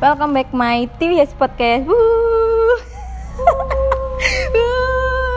Welcome 0.00 0.32
back 0.32 0.48
my 0.56 0.88
TVS 0.96 1.36
podcast. 1.36 1.84
Wuh. 1.92 2.80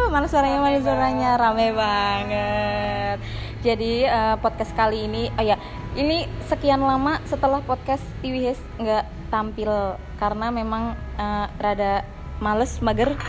Mana 0.08 0.24
suaranya 0.32 0.64
mana 0.64 0.80
suaranya 0.80 1.36
rame 1.36 1.76
banget. 1.76 3.20
Jadi 3.60 4.08
eh, 4.08 4.36
podcast 4.40 4.72
kali 4.72 5.12
ini, 5.12 5.28
oh 5.36 5.44
ya, 5.44 5.60
ini 6.00 6.32
sekian 6.48 6.80
lama 6.80 7.20
setelah 7.28 7.60
podcast 7.60 8.08
TVS 8.24 8.56
nggak 8.80 9.04
tampil 9.28 10.00
karena 10.16 10.48
memang 10.48 10.96
eh, 11.20 11.46
rada 11.60 12.08
males, 12.40 12.80
mager, 12.80 13.20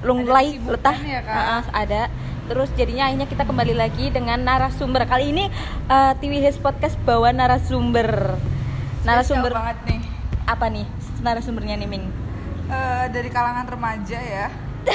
lunglai, 0.00 0.56
letah, 0.56 0.96
ya? 1.04 1.20
Ah, 1.28 1.68
ada. 1.76 2.08
Terus 2.48 2.72
jadinya 2.80 3.12
akhirnya 3.12 3.28
kita 3.28 3.44
kembali 3.44 3.76
lagi 3.76 4.08
dengan 4.08 4.40
narasumber. 4.40 5.04
Kali 5.04 5.36
ini 5.36 5.52
eh, 5.92 6.12
TVS 6.16 6.56
podcast 6.64 6.96
bawa 7.04 7.28
narasumber. 7.28 8.40
Narasumber 9.04 9.52
Spesial 9.52 9.60
banget 9.60 9.78
nih 9.84 10.01
apa 10.52 10.68
nih 10.68 10.84
narasumbernya 11.20 11.76
nih 11.76 11.88
Ming? 11.88 12.04
Eh, 12.68 13.04
dari 13.08 13.28
kalangan 13.28 13.66
remaja 13.66 14.16
ya 14.16 14.46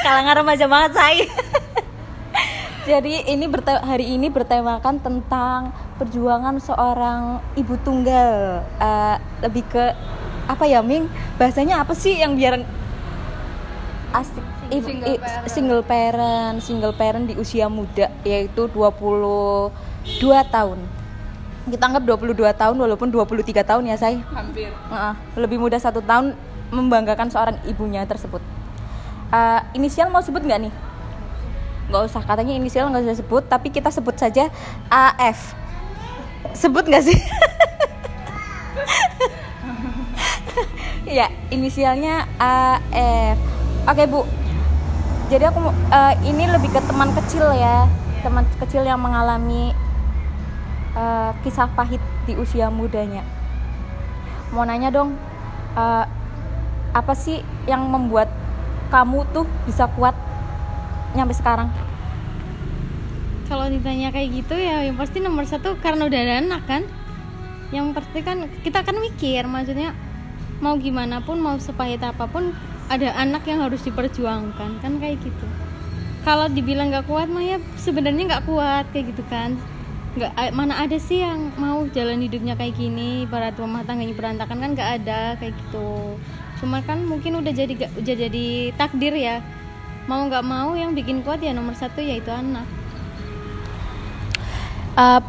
Kalangan 0.00 0.34
remaja 0.40 0.64
banget 0.64 0.90
say. 0.96 1.16
Jadi 2.88 3.28
ini 3.28 3.44
hari 3.84 4.16
ini 4.16 4.32
bertemakan 4.32 4.96
tentang 4.98 5.70
perjuangan 5.94 6.56
seorang 6.56 7.20
ibu 7.54 7.76
tunggal. 7.78 8.64
Eh, 8.80 9.16
lebih 9.44 9.64
ke 9.68 9.84
apa 10.48 10.64
ya 10.64 10.80
Ming? 10.80 11.06
Bahasanya 11.36 11.84
apa 11.84 11.92
sih 11.92 12.16
yang 12.16 12.34
biar 12.34 12.64
asik 14.10 14.42
Single 14.70 15.06
i- 15.06 15.18
parent. 15.18 15.46
single 15.46 15.82
parent, 15.82 16.56
single 16.62 16.94
parent 16.94 17.24
di 17.26 17.34
usia 17.34 17.66
muda 17.66 18.06
yaitu 18.22 18.70
22 18.70 19.70
tahun. 20.46 20.78
Kita 21.70 21.86
anggap 21.86 22.02
22 22.02 22.34
tahun 22.34 22.76
walaupun 22.76 23.08
23 23.14 23.62
tahun 23.62 23.82
ya 23.86 23.96
say. 23.96 24.18
hampir 24.34 24.74
Heeh, 24.74 25.14
lebih 25.38 25.62
muda 25.62 25.78
satu 25.78 26.02
tahun 26.02 26.34
membanggakan 26.74 27.30
seorang 27.30 27.56
ibunya 27.66 28.02
tersebut. 28.06 28.42
Eh, 29.30 29.60
inisial 29.78 30.10
mau 30.10 30.18
sebut 30.18 30.42
nggak 30.42 30.60
nih? 30.66 30.74
Nggak 31.90 32.02
usah, 32.10 32.22
katanya 32.26 32.54
inisial 32.58 32.90
nggak 32.90 33.06
usah 33.06 33.18
sebut, 33.22 33.46
tapi 33.46 33.70
kita 33.70 33.94
sebut 33.94 34.18
saja 34.18 34.50
AF. 34.90 35.54
Sebut 36.58 36.82
nggak 36.86 37.04
sih? 37.06 37.18
ya, 41.18 41.30
inisialnya 41.54 42.26
AF. 42.38 43.38
Oke 43.86 44.06
bu, 44.10 44.26
jadi 45.30 45.46
aku 45.54 45.62
eh, 45.94 46.14
ini 46.26 46.50
lebih 46.50 46.74
ke 46.74 46.82
teman 46.82 47.14
kecil 47.14 47.54
ya, 47.54 47.86
teman 48.26 48.42
kecil 48.58 48.82
yang 48.82 48.98
mengalami 48.98 49.70
eh, 50.96 51.30
kisah 51.42 51.70
pahit 51.74 52.02
di 52.26 52.34
usia 52.34 52.70
mudanya. 52.70 53.22
Mau 54.50 54.66
nanya 54.66 54.90
dong 54.90 55.14
eh, 55.78 56.04
apa 56.90 57.12
sih 57.14 57.38
yang 57.70 57.86
membuat 57.86 58.30
kamu 58.90 59.22
tuh 59.30 59.46
bisa 59.66 59.86
kuat 59.94 60.14
nyampe 61.14 61.34
sekarang? 61.34 61.70
Kalau 63.50 63.66
ditanya 63.66 64.14
kayak 64.14 64.30
gitu 64.30 64.54
ya 64.54 64.86
yang 64.86 64.94
pasti 64.94 65.18
nomor 65.18 65.42
satu 65.46 65.74
karena 65.82 66.06
udah 66.06 66.20
ada 66.22 66.34
anak 66.38 66.62
kan? 66.66 66.82
Yang 67.70 67.98
pasti 67.98 68.18
kan 68.22 68.46
kita 68.62 68.82
kan 68.82 68.98
mikir 68.98 69.46
maksudnya 69.46 69.94
mau 70.58 70.78
gimana 70.78 71.22
pun 71.22 71.38
mau 71.38 71.58
sepahit 71.58 72.02
apa 72.02 72.26
pun 72.26 72.54
ada 72.90 73.14
anak 73.14 73.46
yang 73.46 73.62
harus 73.62 73.82
diperjuangkan 73.86 74.82
kan 74.82 74.92
kayak 74.98 75.18
gitu. 75.22 75.46
Kalau 76.26 76.50
dibilang 76.50 76.90
nggak 76.90 77.06
kuat 77.06 77.30
mah 77.30 77.42
ya 77.42 77.58
sebenarnya 77.78 78.34
nggak 78.34 78.44
kuat 78.50 78.84
kayak 78.90 79.14
gitu 79.14 79.22
kan 79.30 79.56
nggak 80.10 80.50
mana 80.50 80.82
ada 80.82 80.98
sih 80.98 81.22
yang 81.22 81.54
mau 81.54 81.86
jalan 81.86 82.18
hidupnya 82.26 82.58
kayak 82.58 82.74
gini 82.74 83.30
ibarat 83.30 83.54
rumah 83.54 83.86
tangganya 83.86 84.14
berantakan? 84.14 84.58
Kan 84.58 84.70
nggak 84.74 84.90
ada 85.02 85.38
kayak 85.38 85.54
gitu. 85.54 86.18
Cuma 86.58 86.82
kan 86.82 87.00
mungkin 87.06 87.38
udah 87.38 87.52
jadi 87.54 87.74
udah 87.78 88.14
jadi 88.26 88.46
takdir 88.74 89.14
ya. 89.14 89.38
Mau 90.10 90.26
nggak 90.26 90.42
mau 90.42 90.74
yang 90.74 90.92
bikin 90.98 91.22
kuat 91.22 91.38
ya 91.38 91.54
nomor 91.54 91.78
satu 91.78 92.02
yaitu 92.02 92.28
anak. 92.34 92.66
Eh, 94.98 95.20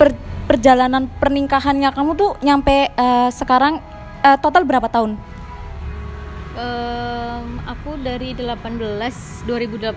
per- 0.00 0.22
perjalanan 0.48 1.06
pernikahannya 1.20 1.92
kamu 1.92 2.16
tuh 2.16 2.40
nyampe 2.40 2.88
eh, 2.88 3.28
sekarang 3.30 3.84
eh, 4.24 4.38
total 4.40 4.64
berapa 4.64 4.88
tahun? 4.88 5.20
Em, 6.54 7.60
aku 7.66 7.98
dari 8.00 8.32
18 8.32 8.78
2018 9.44 9.92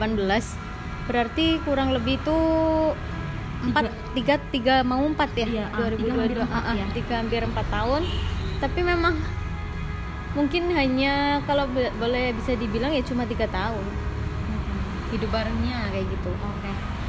berarti 1.08 1.62
kurang 1.64 1.94
lebih 1.96 2.20
tuh 2.26 2.92
empat 3.58 3.90
tiga 4.14 4.36
tiga 4.54 4.76
mau 4.86 5.02
empat 5.02 5.30
ya? 5.34 5.48
Iya, 5.48 5.66
ah, 5.74 5.90
tiga 5.90 6.14
2022 6.14 6.14
hampir 6.14 6.38
empat 6.38 6.54
Ah, 6.54 6.70
ah, 6.70 6.76
ya. 6.76 6.86
tiga 6.94 7.14
hampir 7.22 7.42
empat 7.42 7.66
tahun. 7.74 8.02
Tapi 8.58 8.80
memang 8.82 9.14
mungkin 10.38 10.64
hanya 10.74 11.42
kalau 11.50 11.66
boleh 11.74 12.34
bisa 12.38 12.54
dibilang 12.54 12.94
ya 12.94 13.02
cuma 13.02 13.26
tiga 13.26 13.50
tahun. 13.50 13.86
Hidup 15.14 15.30
barengnya 15.32 15.90
kayak 15.90 16.06
gitu. 16.12 16.30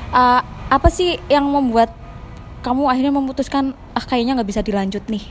Eh, 0.09 0.41
apa 0.69 0.89
sih 0.89 1.21
yang 1.29 1.45
membuat 1.49 1.93
kamu 2.65 2.91
akhirnya 2.91 3.15
memutuskan 3.15 3.77
ah 3.95 4.05
kayaknya 4.05 4.41
nggak 4.41 4.51
bisa 4.51 4.61
dilanjut 4.65 5.05
nih? 5.07 5.25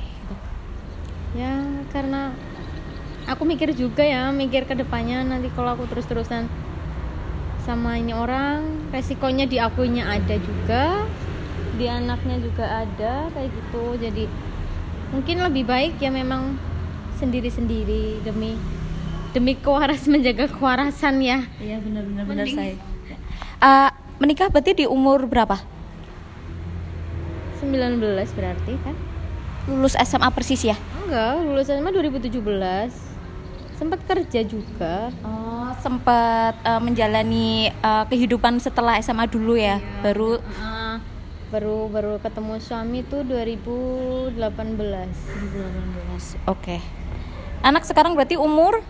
Ya 1.35 1.53
karena 1.91 2.33
aku 3.27 3.43
mikir 3.43 3.75
juga 3.75 4.01
ya 4.01 4.31
mikir 4.31 4.63
ke 4.63 4.73
depannya 4.73 5.21
nanti 5.27 5.51
kalau 5.53 5.75
aku 5.75 5.85
terus-terusan 5.91 6.47
sama 7.67 7.99
ini 7.99 8.15
orang 8.15 8.87
resikonya 8.95 9.43
di 9.43 9.59
akunya 9.59 10.07
ada 10.07 10.39
juga 10.39 11.03
di 11.75 11.83
anaknya 11.83 12.39
juga 12.39 12.87
ada 12.87 13.27
kayak 13.35 13.51
gitu. 13.51 13.83
Jadi 13.99 14.23
mungkin 15.11 15.43
lebih 15.43 15.67
baik 15.67 15.99
ya 15.99 16.07
memang 16.07 16.55
sendiri-sendiri 17.19 18.23
demi 18.23 18.55
demi 19.35 19.59
kewaras 19.59 20.07
menjaga 20.11 20.47
kewarasan 20.47 21.19
ya. 21.19 21.43
Iya 21.59 21.83
benar-benar 21.83 22.23
benar 22.23 22.47
saya 22.47 22.79
Eh, 23.57 23.89
menikah 24.23 24.47
berarti 24.47 24.71
di 24.71 24.85
umur 24.87 25.27
berapa? 25.27 25.59
19 27.59 27.99
berarti 28.37 28.73
kan? 28.85 28.95
Lulus 29.67 29.97
SMA 29.99 30.29
persis 30.31 30.61
ya? 30.63 30.77
Enggak 31.03 31.41
lulus 31.43 31.67
SMA 31.67 31.89
2017 31.91 33.06
sempat 33.77 34.01
kerja 34.03 34.41
juga 34.41 35.13
Oh, 35.21 35.69
sempat 35.79 36.57
eh, 36.61 36.81
menjalani 36.81 37.69
eh, 37.69 38.05
kehidupan 38.09 38.57
setelah 38.57 38.97
SMA 38.99 39.29
dulu 39.29 39.53
ya, 39.55 39.77
baru 40.01 40.41
Ah, 40.57 40.97
baru 41.47 41.87
baru 41.87 42.13
ketemu 42.19 42.57
suami 42.59 43.05
tuh 43.05 43.21
2018 43.23 44.35
Oke. 46.45 46.81
Anak 47.61 47.85
sekarang 47.85 48.17
berarti 48.17 48.35
umur 48.35 48.81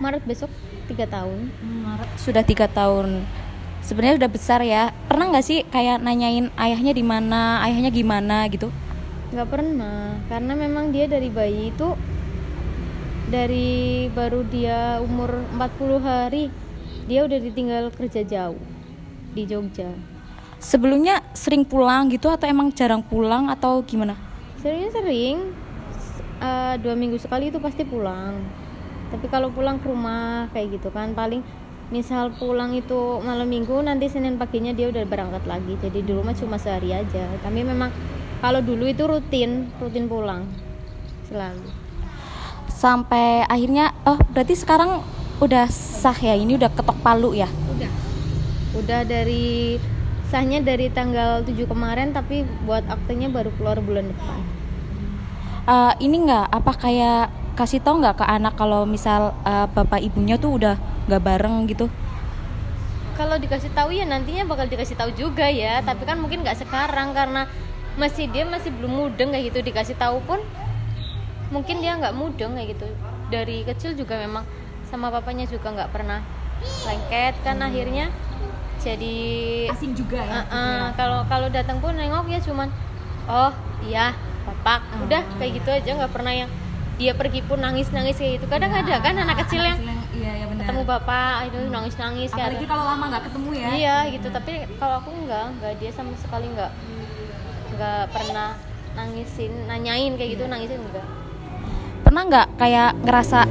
Maret 0.00 0.24
besok 0.24 0.50
tiga 0.88 1.06
tahun 1.06 1.52
sudah 2.16 2.42
tiga 2.42 2.66
tahun. 2.66 3.22
Sebenarnya 3.80 4.20
udah 4.20 4.30
besar 4.32 4.60
ya. 4.60 4.92
Pernah 5.08 5.32
nggak 5.32 5.44
sih 5.44 5.64
kayak 5.68 6.00
nanyain 6.00 6.52
ayahnya 6.56 6.92
di 6.92 7.04
mana, 7.04 7.60
ayahnya 7.64 7.88
gimana 7.92 8.44
gitu? 8.48 8.68
nggak 9.30 9.46
pernah 9.46 10.18
karena 10.26 10.52
memang 10.58 10.90
dia 10.90 11.06
dari 11.06 11.30
bayi 11.30 11.70
itu 11.70 11.94
dari 13.30 14.10
baru 14.10 14.42
dia 14.50 14.98
umur 14.98 15.46
40 15.54 16.02
hari 16.02 16.50
dia 17.06 17.22
udah 17.22 17.38
ditinggal 17.38 17.94
kerja 17.94 18.26
jauh 18.26 18.58
di 19.30 19.46
Jogja. 19.46 19.94
Sebelumnya 20.60 21.24
sering 21.32 21.64
pulang 21.64 22.10
gitu 22.10 22.28
atau 22.28 22.44
emang 22.44 22.74
jarang 22.74 23.00
pulang 23.00 23.48
atau 23.48 23.80
gimana? 23.86 24.18
seringnya 24.60 24.92
sering. 24.92 25.56
Eh, 26.40 26.74
dua 26.84 26.94
minggu 26.96 27.16
sekali 27.16 27.48
itu 27.48 27.56
pasti 27.60 27.84
pulang. 27.84 28.36
Tapi 29.08 29.26
kalau 29.32 29.48
pulang 29.50 29.80
ke 29.80 29.88
rumah 29.88 30.52
kayak 30.52 30.80
gitu 30.80 30.92
kan. 30.92 31.16
Paling 31.16 31.40
misal 31.88 32.30
pulang 32.36 32.76
itu 32.76 33.18
malam 33.24 33.48
minggu 33.48 33.80
nanti 33.82 34.06
senin 34.06 34.36
paginya 34.36 34.76
dia 34.76 34.92
udah 34.92 35.04
berangkat 35.08 35.44
lagi. 35.48 35.80
Jadi 35.80 36.04
di 36.04 36.12
rumah 36.12 36.36
cuma 36.36 36.60
sehari 36.60 36.92
aja. 36.92 37.24
Tapi 37.40 37.60
memang 37.64 37.88
kalau 38.44 38.60
dulu 38.60 38.84
itu 38.84 39.04
rutin 39.08 39.68
rutin 39.80 40.08
pulang 40.08 40.44
selalu 41.28 41.79
Sampai 42.80 43.44
akhirnya, 43.44 43.92
oh 44.08 44.16
berarti 44.32 44.56
sekarang 44.56 45.04
udah 45.44 45.68
sah 45.68 46.16
ya? 46.16 46.32
Ini 46.32 46.56
udah 46.56 46.72
ketok 46.72 46.96
palu 47.04 47.36
ya? 47.36 47.48
udah 47.76 47.92
udah 48.80 49.00
dari 49.04 49.76
sahnya 50.32 50.64
dari 50.64 50.88
tanggal 50.88 51.44
7 51.44 51.52
kemarin 51.66 52.14
tapi 52.14 52.46
buat 52.64 52.86
aktenya 52.86 53.28
baru 53.28 53.50
keluar 53.58 53.82
bulan 53.82 54.06
depan 54.08 54.40
Eh, 55.70 55.94
ini 56.02 56.26
nggak 56.26 56.50
apa 56.50 56.72
kayak 56.74 57.30
kasih 57.54 57.78
tau 57.84 58.00
nggak 58.00 58.18
ke 58.18 58.26
anak 58.26 58.56
kalau 58.56 58.82
misal 58.88 59.36
eh, 59.44 59.66
bapak 59.70 60.00
ibunya 60.00 60.40
tuh 60.40 60.56
udah 60.56 60.74
nggak 61.06 61.22
bareng 61.22 61.68
gitu? 61.68 61.86
kalau 63.14 63.36
dikasih 63.36 63.68
tahu 63.76 63.92
ya 63.92 64.08
nantinya 64.08 64.48
bakal 64.48 64.64
dikasih 64.64 64.96
tahu 64.96 65.12
juga 65.12 65.44
ya 65.44 65.84
tapi 65.84 66.08
kan 66.08 66.16
mungkin 66.16 66.40
nggak 66.40 66.56
sekarang 66.56 67.12
karena 67.12 67.44
masih 68.00 68.32
dia 68.32 68.48
masih 68.48 68.72
belum 68.72 68.88
mudeng 68.88 69.36
kayak 69.36 69.52
gitu 69.52 69.60
dikasih 69.60 69.92
tahu 70.00 70.24
pun 70.24 70.40
mungkin 71.50 71.82
dia 71.82 71.98
nggak 71.98 72.14
mudeng 72.14 72.54
kayak 72.56 72.78
gitu. 72.78 72.86
Dari 73.30 73.62
kecil 73.66 73.94
juga 73.94 74.18
memang 74.18 74.42
sama 74.90 75.10
papanya 75.10 75.46
juga 75.46 75.70
nggak 75.70 75.90
pernah 75.94 76.18
lengket 76.60 77.34
kan 77.46 77.56
akhirnya 77.62 78.10
jadi 78.80 79.16
asing 79.68 79.92
juga 79.92 80.20
ya, 80.20 80.44
Uh-uh, 80.44 80.92
kalau 80.96 81.20
kalau 81.28 81.48
datang 81.52 81.80
pun 81.84 81.92
nengok 81.92 82.28
ya 82.32 82.40
cuman 82.40 82.68
oh 83.28 83.52
iya 83.84 84.16
kompak 84.44 84.80
udah 85.04 85.20
kayak 85.36 85.60
gitu 85.60 85.68
aja 85.68 85.90
nggak 86.00 86.12
pernah 86.12 86.32
yang 86.32 86.50
dia 87.00 87.12
pergi 87.16 87.40
pun 87.44 87.60
nangis 87.60 87.88
nangis 87.92 88.16
kayak 88.16 88.40
gitu. 88.40 88.46
Kadang 88.48 88.72
ada 88.72 89.00
kan 89.00 89.16
anak 89.16 89.44
kecil 89.44 89.64
yang 89.64 89.78
iya 90.16 90.32
iya 90.36 90.46
benar. 90.48 90.68
ketemu 90.68 90.82
bapak 90.84 91.36
itu 91.48 91.58
nangis 91.72 91.94
nangis 91.96 92.30
apalagi 92.32 92.66
kalau 92.68 92.84
lama 92.88 93.04
nggak 93.08 93.24
ketemu 93.28 93.50
ya. 93.56 93.68
Iya 93.72 93.96
gitu. 94.16 94.28
tapi 94.32 94.52
kalau 94.76 94.94
aku 95.00 95.10
enggak 95.12 95.44
enggak 95.54 95.72
dia 95.80 95.90
sama 95.92 96.12
sekali 96.16 96.48
enggak 96.48 96.72
enggak 97.72 98.04
pernah 98.12 98.56
nangisin 98.96 99.52
nanyain 99.68 100.12
kayak 100.18 100.40
gitu 100.40 100.44
nangisin 100.48 100.80
enggak 100.82 101.06
pernah 102.10 102.26
nggak 102.26 102.58
kayak 102.58 102.90
ngerasa 103.06 103.46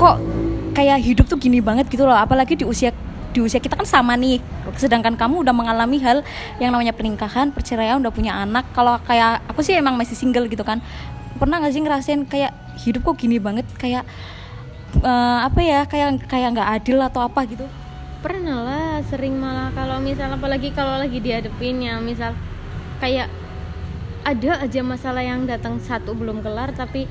kok 0.00 0.16
kayak 0.72 0.98
hidup 1.04 1.28
tuh 1.28 1.36
gini 1.36 1.60
banget 1.60 1.84
gitu 1.92 2.08
loh 2.08 2.16
apalagi 2.16 2.56
di 2.56 2.64
usia 2.64 2.88
di 3.36 3.44
usia 3.44 3.60
kita 3.60 3.76
kan 3.76 3.84
sama 3.84 4.16
nih. 4.16 4.40
Sedangkan 4.80 5.12
kamu 5.12 5.44
udah 5.44 5.52
mengalami 5.52 6.00
hal 6.00 6.24
yang 6.56 6.72
namanya 6.72 6.96
pernikahan 6.96 7.52
perceraian 7.52 8.00
udah 8.00 8.08
punya 8.08 8.32
anak. 8.32 8.64
Kalau 8.72 8.96
kayak 9.04 9.44
aku 9.44 9.60
sih 9.60 9.76
emang 9.76 10.00
masih 10.00 10.16
single 10.16 10.48
gitu 10.48 10.64
kan. 10.64 10.80
Pernah 11.36 11.60
nggak 11.60 11.72
sih 11.76 11.84
ngerasain 11.84 12.24
kayak 12.24 12.56
hidup 12.80 13.04
kok 13.04 13.20
gini 13.20 13.36
banget 13.36 13.68
kayak 13.76 14.08
eh, 15.04 15.38
apa 15.44 15.60
ya 15.60 15.84
kayak 15.84 16.24
kayak 16.24 16.48
nggak 16.56 16.68
adil 16.80 16.96
atau 17.04 17.28
apa 17.28 17.44
gitu? 17.44 17.68
Pernah 18.24 18.56
lah 18.64 18.92
sering 19.04 19.36
malah 19.36 19.68
kalau 19.76 20.00
misal 20.00 20.32
apalagi 20.32 20.72
kalau 20.72 20.96
lagi 20.96 21.20
dihadepin 21.20 21.84
ya 21.84 22.00
misal 22.00 22.32
kayak 23.04 23.28
ada 24.28 24.60
aja 24.60 24.80
masalah 24.84 25.24
yang 25.24 25.48
datang 25.48 25.80
satu 25.80 26.12
belum 26.12 26.44
kelar 26.44 26.76
tapi 26.76 27.08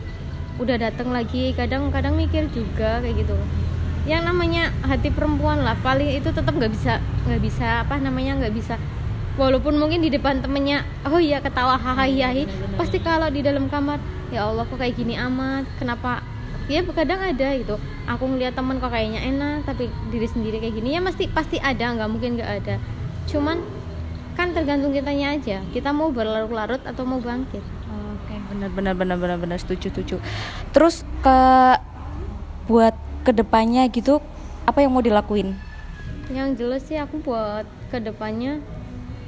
udah 0.62 0.78
datang 0.78 1.10
lagi. 1.10 1.50
Kadang-kadang 1.58 2.14
mikir 2.14 2.46
juga 2.54 3.02
kayak 3.02 3.26
gitu. 3.26 3.34
Yang 4.06 4.22
namanya 4.30 4.64
hati 4.86 5.10
perempuan 5.10 5.66
lah 5.66 5.74
paling 5.82 6.14
itu 6.14 6.30
tetap 6.30 6.54
nggak 6.54 6.72
bisa 6.72 7.02
nggak 7.26 7.42
bisa 7.42 7.82
apa 7.82 7.98
namanya 7.98 8.46
nggak 8.46 8.54
bisa. 8.54 8.78
Walaupun 9.38 9.82
mungkin 9.82 10.06
di 10.06 10.14
depan 10.14 10.46
temennya 10.46 10.86
oh 11.10 11.18
iya 11.18 11.42
ketawa 11.42 11.78
hahaha 11.78 12.10
hiyahi 12.10 12.46
pasti 12.78 13.02
kalau 13.02 13.34
di 13.34 13.42
dalam 13.42 13.66
kamar. 13.66 13.98
Ya 14.30 14.46
Allah 14.46 14.68
kok 14.70 14.78
kayak 14.78 14.94
gini 14.94 15.18
amat? 15.18 15.66
Kenapa? 15.82 16.22
Ya 16.70 16.86
kadang 16.86 17.24
ada 17.24 17.48
gitu. 17.58 17.82
Aku 18.06 18.30
ngeliat 18.30 18.54
temen 18.54 18.78
kok 18.78 18.94
kayaknya 18.94 19.26
enak 19.26 19.66
tapi 19.66 19.90
diri 20.14 20.28
sendiri 20.30 20.62
kayak 20.62 20.76
gini 20.78 20.94
ya 20.94 21.02
pasti 21.02 21.26
pasti 21.32 21.58
ada 21.58 21.98
nggak 21.98 22.10
mungkin 22.14 22.38
nggak 22.38 22.52
ada. 22.62 22.76
Cuman 23.26 23.77
kan 24.38 24.54
tergantung 24.54 24.94
kitanya 24.94 25.34
aja. 25.34 25.66
Kita 25.74 25.90
mau 25.90 26.14
berlarut-larut 26.14 26.86
atau 26.86 27.04
mau 27.10 27.18
bangkit. 27.18 27.66
Oke, 27.90 28.36
benar 28.54 28.70
benar 28.70 28.94
benar 28.94 29.18
benar 29.18 29.38
benar. 29.42 29.58
Setuju 29.58 29.90
setuju. 29.90 30.16
Terus 30.70 31.02
ke 31.26 31.40
buat 32.70 32.94
ke 33.26 33.34
depannya 33.34 33.90
gitu 33.90 34.22
apa 34.70 34.86
yang 34.86 34.94
mau 34.94 35.02
dilakuin? 35.02 35.58
yang 36.28 36.60
jelas 36.60 36.84
sih 36.84 37.00
aku 37.00 37.24
buat 37.24 37.64
ke 37.88 38.04
depannya 38.04 38.60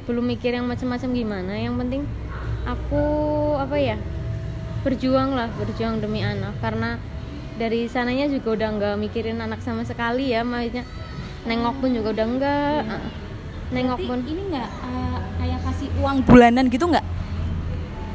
belum 0.04 0.36
mikir 0.36 0.52
yang 0.52 0.68
macam-macam 0.68 1.10
gimana. 1.16 1.54
Yang 1.56 1.76
penting 1.80 2.02
aku 2.68 3.04
apa 3.56 3.78
ya 3.80 3.98
berjuang 4.84 5.32
lah 5.32 5.48
berjuang 5.56 6.04
demi 6.04 6.26
anak. 6.26 6.60
Karena 6.60 7.00
dari 7.56 7.88
sananya 7.88 8.28
juga 8.28 8.56
udah 8.56 8.70
nggak 8.76 8.96
mikirin 9.00 9.40
anak 9.40 9.64
sama 9.64 9.88
sekali 9.88 10.36
ya. 10.36 10.44
Maksudnya 10.44 10.84
nengok 11.48 11.76
pun 11.80 11.90
juga 11.96 12.12
udah 12.12 12.28
enggak 12.28 12.82
nengok 13.70 14.00
pun 14.02 14.20
ini 14.24 14.42
nggak 14.50 14.70
eh, 14.70 15.18
kayak 15.38 15.60
kasih 15.64 15.88
uang 15.98 16.18
bulanan 16.24 16.66
gitu 16.68 16.86
nggak? 16.86 17.06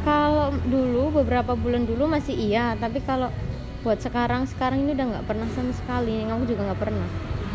kalau 0.03 0.53
dulu 0.63 1.17
beberapa 1.17 1.55
bulan 1.55 1.83
dulu 1.83 2.05
masih 2.05 2.37
iya 2.37 2.77
tapi 2.77 3.01
kalau 3.01 3.33
buat 3.81 3.97
sekarang 3.99 4.45
sekarang 4.45 4.81
ini 4.81 4.93
udah 4.93 5.07
nggak 5.11 5.25
pernah 5.25 5.49
sama 5.53 5.73
sekali 5.73 6.21
aku 6.23 6.45
juga 6.45 6.63
nggak 6.69 6.81
pernah 6.81 7.09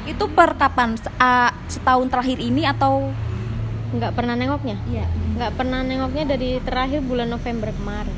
Itu 0.03 0.25
per 0.25 0.57
kapan? 0.57 0.97
Se- 0.97 1.13
ah, 1.15 1.53
setahun 1.67 2.09
terakhir 2.09 2.39
ini 2.39 2.65
atau? 2.65 3.13
nggak 3.89 4.13
pernah 4.13 4.33
nengoknya 4.33 4.77
Iya. 4.85 5.05
nggak 5.35 5.51
pernah 5.53 5.81
nengoknya 5.81 6.23
dari 6.27 6.57
terakhir 6.59 7.01
bulan 7.01 7.25
November 7.27 7.69
kemarin 7.69 8.17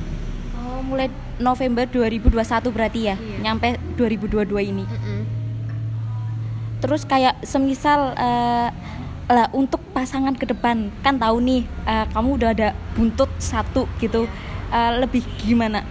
Oh, 0.62 0.80
mulai 0.80 1.08
November 1.36 1.84
2021 1.84 2.38
berarti 2.70 3.00
ya? 3.04 3.16
Nyampe 3.18 3.76
2022 3.96 4.46
ini. 4.64 4.86
Mm-mm. 4.86 5.22
Terus 6.80 7.02
kayak 7.04 7.42
semisal 7.42 8.14
eh, 8.14 8.70
lah 9.32 9.48
untuk 9.56 9.80
pasangan 9.96 10.36
ke 10.36 10.46
depan. 10.46 10.92
Kan 11.02 11.18
tahu 11.18 11.40
nih 11.42 11.64
eh, 11.88 12.06
kamu 12.12 12.30
udah 12.38 12.50
ada 12.52 12.70
buntut 12.94 13.32
satu 13.40 13.88
gitu. 13.98 14.28
Eh, 14.72 14.92
lebih 15.00 15.24
gimana? 15.44 15.84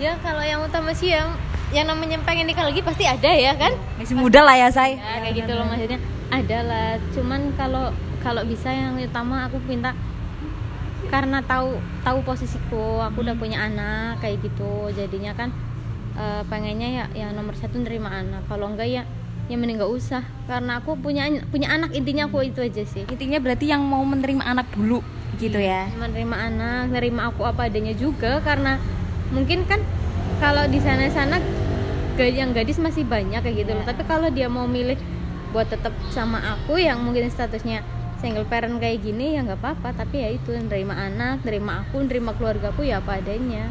ya 0.00 0.18
kalau 0.18 0.42
yang 0.42 0.58
utama 0.64 0.90
sih 0.90 1.14
yang 1.14 1.30
yang 1.70 1.86
namanya 1.86 2.18
pengen 2.26 2.50
nikah 2.50 2.66
lagi 2.66 2.82
pasti 2.82 3.06
ada 3.06 3.30
ya 3.30 3.54
kan? 3.56 3.72
Masih 3.96 4.16
muda 4.18 4.44
lah 4.44 4.58
ya, 4.58 4.68
Say. 4.68 4.98
ya, 4.98 5.24
kayak 5.24 5.34
gitu 5.44 5.52
loh 5.56 5.64
maksudnya. 5.64 6.00
Ada 6.28 6.58
lah. 6.64 6.88
Cuman 7.16 7.40
kalau 7.56 7.94
kalau 8.20 8.42
bisa 8.44 8.68
yang 8.68 8.98
utama 8.98 9.46
aku 9.46 9.62
minta 9.64 9.96
karena 11.08 11.44
tahu 11.44 11.76
tahu 12.02 12.18
posisiku 12.24 13.02
aku 13.04 13.24
udah 13.24 13.36
punya 13.38 13.68
anak 13.68 14.20
kayak 14.20 14.42
gitu. 14.44 14.92
Jadinya 14.92 15.32
kan 15.32 15.48
eh, 16.18 16.42
pengennya 16.50 16.88
ya 16.92 17.04
ya 17.14 17.26
nomor 17.32 17.56
satu 17.56 17.80
nerima 17.80 18.10
anak. 18.10 18.44
Kalau 18.50 18.68
enggak 18.68 18.88
ya 18.90 19.02
ya 19.50 19.56
mending 19.58 19.78
nggak 19.82 19.92
usah. 19.92 20.22
Karena 20.46 20.78
aku 20.78 20.98
punya 20.98 21.26
punya 21.50 21.72
anak 21.72 21.94
intinya 21.96 22.26
aku 22.30 22.46
itu 22.46 22.62
aja 22.62 22.82
sih. 22.86 23.06
Intinya 23.08 23.38
berarti 23.42 23.70
yang 23.70 23.82
mau 23.82 24.02
menerima 24.02 24.42
anak 24.42 24.70
dulu 24.74 25.02
gitu 25.40 25.58
ya. 25.58 25.88
menerima 25.98 26.36
anak 26.38 26.92
nerima 26.92 27.32
aku 27.32 27.42
apa 27.42 27.66
adanya 27.66 27.96
juga 27.96 28.38
karena 28.44 28.78
mungkin 29.34 29.64
kan 29.66 29.80
kalau 30.38 30.68
di 30.68 30.78
sana 30.78 31.08
sana 31.10 31.40
yang 32.20 32.54
gadis 32.54 32.78
masih 32.78 33.02
banyak 33.02 33.42
kayak 33.42 33.66
gitu 33.66 33.70
loh. 33.74 33.82
Tapi 33.82 34.06
kalau 34.06 34.30
dia 34.30 34.46
mau 34.46 34.70
milih 34.70 34.94
buat 35.50 35.66
tetap 35.66 35.90
sama 36.14 36.38
aku 36.38 36.78
yang 36.78 37.02
mungkin 37.02 37.26
statusnya 37.26 37.82
single 38.22 38.46
parent 38.46 38.78
kayak 38.78 39.02
gini 39.02 39.34
ya 39.34 39.42
nggak 39.42 39.58
apa-apa. 39.58 39.90
Tapi 39.98 40.22
ya 40.22 40.28
itu 40.30 40.54
nerima 40.54 40.94
anak 40.94 41.42
nerima 41.42 41.82
aku 41.82 41.98
nerima 42.06 42.30
keluargaku 42.38 42.86
ya 42.86 43.02
apa 43.02 43.18
adanya. 43.18 43.66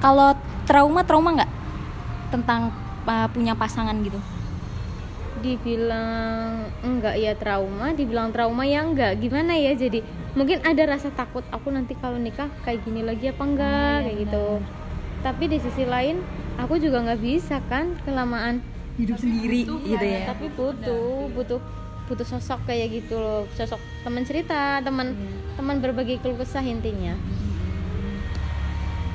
Kalau 0.00 0.32
trauma 0.64 1.04
trauma 1.04 1.36
nggak 1.36 1.52
tentang 2.32 2.72
uh, 3.10 3.26
punya 3.34 3.58
pasangan 3.58 3.98
gitu? 4.06 4.22
dibilang 5.40 6.68
enggak 6.84 7.16
ya 7.16 7.32
trauma. 7.32 7.96
Dibilang 7.96 8.30
trauma 8.30 8.62
ya 8.68 8.84
enggak. 8.84 9.18
Gimana 9.18 9.56
ya 9.56 9.72
jadi 9.72 10.04
mungkin 10.36 10.62
ada 10.62 10.84
rasa 10.86 11.08
takut 11.10 11.42
aku 11.50 11.72
nanti 11.72 11.96
kalau 11.98 12.20
nikah 12.20 12.52
kayak 12.62 12.84
gini 12.84 13.00
lagi 13.02 13.32
apa 13.32 13.42
enggak? 13.42 13.96
Kayak 14.06 14.18
gitu. 14.28 14.46
tapi 15.20 15.52
di 15.52 15.60
sisi 15.60 15.84
lain 15.84 16.24
aku 16.56 16.80
juga 16.80 17.04
nggak 17.04 17.20
bisa 17.20 17.60
kan 17.68 17.92
kelamaan 18.08 18.64
Hidup 18.96 19.20
sendiri 19.20 19.68
gitu 19.68 20.00
ya. 20.00 20.32
tapi 20.32 20.48
butuh 20.56 21.28
butuh 21.36 21.60
butuh 22.08 22.24
sosok 22.24 22.64
kayak 22.64 23.00
gitu 23.00 23.20
loh. 23.20 23.44
Sosok 23.52 23.76
teman 24.00 24.24
cerita 24.24 24.80
teman 24.80 25.12
teman 25.60 25.76
berbagi 25.80 26.20
keluh 26.24 26.40
kesah 26.40 26.64
intinya. 26.64 27.16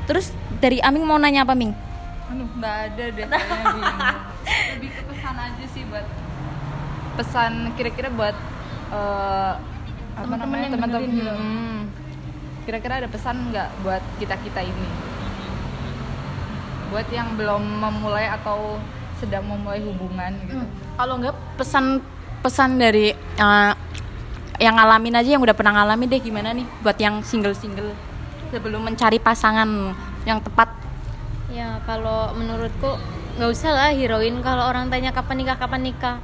Terus 0.06 0.30
dari 0.62 0.78
Aming 0.86 1.10
mau 1.10 1.18
nanya 1.18 1.42
apa, 1.42 1.58
Ming? 1.58 1.74
Aduh, 2.26 2.48
nggak 2.58 2.76
ada 2.90 3.04
deh 3.12 3.26
kayaknya. 3.26 4.10
Lebih 4.76 4.90
ke 4.92 5.02
pesan 5.06 5.36
aja 5.38 5.66
sih 5.70 5.84
buat 5.86 6.08
pesan 7.16 7.54
kira-kira 7.76 8.10
buat 8.12 8.36
eh, 8.92 9.54
apa 10.16 10.24
Teman-teman 10.26 10.40
namanya 10.48 10.64
yang 10.64 10.74
teman-teman. 10.76 11.10
gitu. 11.12 11.32
Hmm. 11.32 11.78
Kira-kira 12.66 12.94
ada 13.00 13.10
pesan 13.10 13.36
nggak 13.54 13.70
buat 13.86 14.04
kita 14.18 14.36
kita 14.42 14.62
ini? 14.64 14.88
Buat 16.90 17.08
yang 17.12 17.34
belum 17.36 17.64
memulai 17.82 18.30
atau 18.30 18.78
sedang 19.16 19.46
memulai 19.48 19.80
hubungan 19.80 20.32
gitu. 20.44 20.66
Kalau 20.98 21.14
nggak 21.20 21.36
pesan 21.56 22.04
pesan 22.44 22.78
dari 22.78 23.10
uh, 23.40 23.74
yang 24.60 24.76
ngalamin 24.76 25.18
aja 25.18 25.30
yang 25.36 25.44
udah 25.44 25.56
pernah 25.56 25.82
ngalamin 25.82 26.08
deh 26.08 26.22
gimana 26.22 26.56
nih 26.56 26.68
buat 26.80 26.96
yang 26.96 27.20
single 27.26 27.56
single 27.58 27.92
sebelum 28.54 28.86
mencari 28.86 29.18
pasangan 29.20 29.92
yang 30.24 30.40
tepat 30.40 30.70
Ya 31.56 31.80
kalau 31.88 32.36
menurutku 32.36 33.00
nggak 33.40 33.48
usah 33.48 33.72
lah 33.72 33.92
heroin 33.96 34.44
kalau 34.44 34.68
orang 34.68 34.92
tanya 34.92 35.16
kapan 35.16 35.40
nikah 35.40 35.56
kapan 35.56 35.88
nikah. 35.88 36.20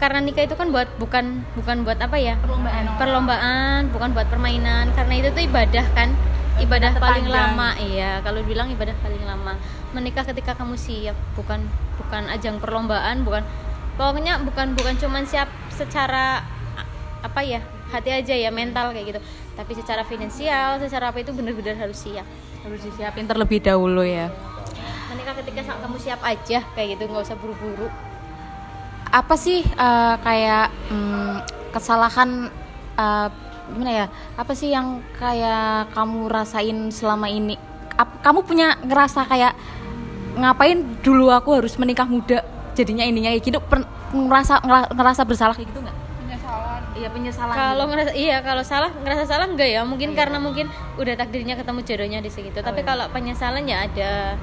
Karena 0.00 0.24
nikah 0.24 0.48
itu 0.48 0.56
kan 0.56 0.72
buat 0.72 0.88
bukan 0.96 1.44
bukan 1.52 1.84
buat 1.84 2.00
apa 2.00 2.16
ya? 2.16 2.40
Perlombaan. 2.40 2.96
perlombaan 2.96 3.80
bukan 3.92 4.08
buat 4.16 4.32
permainan. 4.32 4.88
Karena 4.96 5.20
itu 5.20 5.28
tuh 5.36 5.44
ibadah 5.44 5.84
kan? 5.92 6.16
Ibadah 6.56 6.96
paling 6.96 7.28
terpanjang. 7.28 7.52
lama 7.52 7.76
iya. 7.76 8.24
Kalau 8.24 8.40
bilang 8.40 8.72
ibadah 8.72 8.96
paling 9.04 9.20
lama. 9.28 9.60
Menikah 9.92 10.24
ketika 10.24 10.56
kamu 10.56 10.80
siap 10.80 11.16
bukan 11.36 11.60
bukan 12.00 12.32
ajang 12.32 12.56
perlombaan 12.56 13.20
bukan. 13.20 13.44
Pokoknya 14.00 14.40
bukan 14.40 14.72
bukan 14.72 14.96
cuman 14.96 15.28
siap 15.28 15.52
secara 15.68 16.40
apa 17.20 17.40
ya 17.44 17.60
hati 17.92 18.16
aja 18.16 18.32
ya 18.32 18.48
mental 18.48 18.96
kayak 18.96 19.12
gitu. 19.12 19.20
Tapi 19.60 19.76
secara 19.76 20.08
finansial 20.08 20.80
secara 20.80 21.12
apa 21.12 21.20
itu 21.20 21.36
benar-benar 21.36 21.76
harus 21.76 22.00
siap. 22.00 22.24
Harus 22.64 22.80
disiapin 22.80 23.28
terlebih 23.28 23.60
dahulu 23.60 24.00
ya 24.00 24.32
menikah 25.10 25.34
ketika 25.42 25.60
sa- 25.66 25.80
kamu 25.82 25.96
siap 25.98 26.20
aja 26.22 26.58
kayak 26.72 26.88
gitu 26.96 27.02
nggak 27.10 27.24
usah 27.26 27.38
buru-buru. 27.38 27.90
Apa 29.10 29.34
sih 29.34 29.66
uh, 29.74 30.14
kayak 30.22 30.70
mm, 30.86 31.34
kesalahan 31.74 32.46
uh, 32.94 33.28
gimana 33.74 33.90
ya? 33.90 34.06
Apa 34.38 34.54
sih 34.54 34.70
yang 34.70 35.02
kayak 35.18 35.90
kamu 35.90 36.30
rasain 36.30 36.78
selama 36.94 37.26
ini? 37.26 37.58
Ap- 37.98 38.22
kamu 38.22 38.46
punya 38.46 38.78
ngerasa 38.86 39.26
kayak 39.26 39.52
ngapain 40.38 41.02
dulu 41.02 41.34
aku 41.34 41.58
harus 41.58 41.74
menikah 41.74 42.06
muda? 42.06 42.46
Jadinya 42.78 43.02
ininya 43.02 43.34
kayak 43.34 43.42
gitu 43.42 43.58
per- 43.58 43.86
ngerasa 44.14 44.62
ngera- 44.62 44.90
ngerasa 44.94 45.22
bersalah 45.26 45.54
kayak 45.58 45.74
gitu 45.74 45.82
nggak? 45.82 45.96
Penyesalan. 46.22 46.80
iya 46.94 47.08
penyesalan. 47.10 47.54
Kalau 47.58 47.84
gitu. 47.84 47.90
ngerasa 47.90 48.12
iya 48.14 48.36
kalau 48.46 48.62
salah 48.62 48.90
ngerasa 48.94 49.24
salah 49.26 49.46
enggak 49.50 49.70
ya? 49.74 49.82
Mungkin 49.82 50.14
karena 50.14 50.38
mungkin 50.38 50.70
udah 50.94 51.14
takdirnya 51.18 51.58
ketemu 51.58 51.80
jodohnya 51.82 52.18
di 52.22 52.30
situ. 52.30 52.54
Tapi 52.62 52.80
iya. 52.82 52.88
kalau 52.94 53.10
penyesalan 53.10 53.66
ya 53.66 53.90
ada 53.90 54.38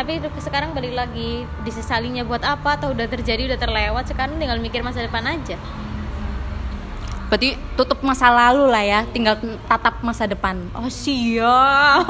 tapi 0.00 0.16
sekarang 0.40 0.72
balik 0.72 0.96
lagi 0.96 1.44
disesalinya 1.60 2.24
buat 2.24 2.40
apa? 2.40 2.80
Atau 2.80 2.96
udah 2.96 3.04
terjadi 3.04 3.52
udah 3.52 3.60
terlewat 3.60 4.08
sekarang 4.08 4.40
tinggal 4.40 4.56
mikir 4.56 4.80
masa 4.80 5.04
depan 5.04 5.20
aja. 5.28 5.60
Berarti 7.28 7.54
tutup 7.78 8.00
masa 8.02 8.26
lalu 8.26 8.66
lah 8.66 8.80
ya 8.82 9.00
tinggal 9.06 9.36
tatap 9.68 10.00
masa 10.00 10.24
depan. 10.24 10.56
Oh 10.74 10.88
siap. 10.88 12.02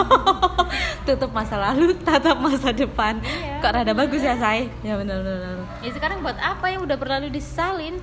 Tutup 1.10 1.34
masa 1.34 1.60
lalu 1.60 1.92
tatap 2.00 2.40
masa 2.40 2.72
depan. 2.72 3.20
Iya. 3.20 3.58
kok 3.60 3.72
rada 3.74 3.92
bagus 3.92 4.22
ya 4.22 4.38
say 4.40 4.72
ya 4.80 4.96
benar 4.96 5.20
benar 5.20 5.60
ya 5.84 5.90
sekarang 5.92 6.24
buat 6.24 6.40
apa 6.40 6.72
yang 6.72 6.86
udah 6.86 6.96
berlalu 6.96 7.28
disesalin? 7.28 8.00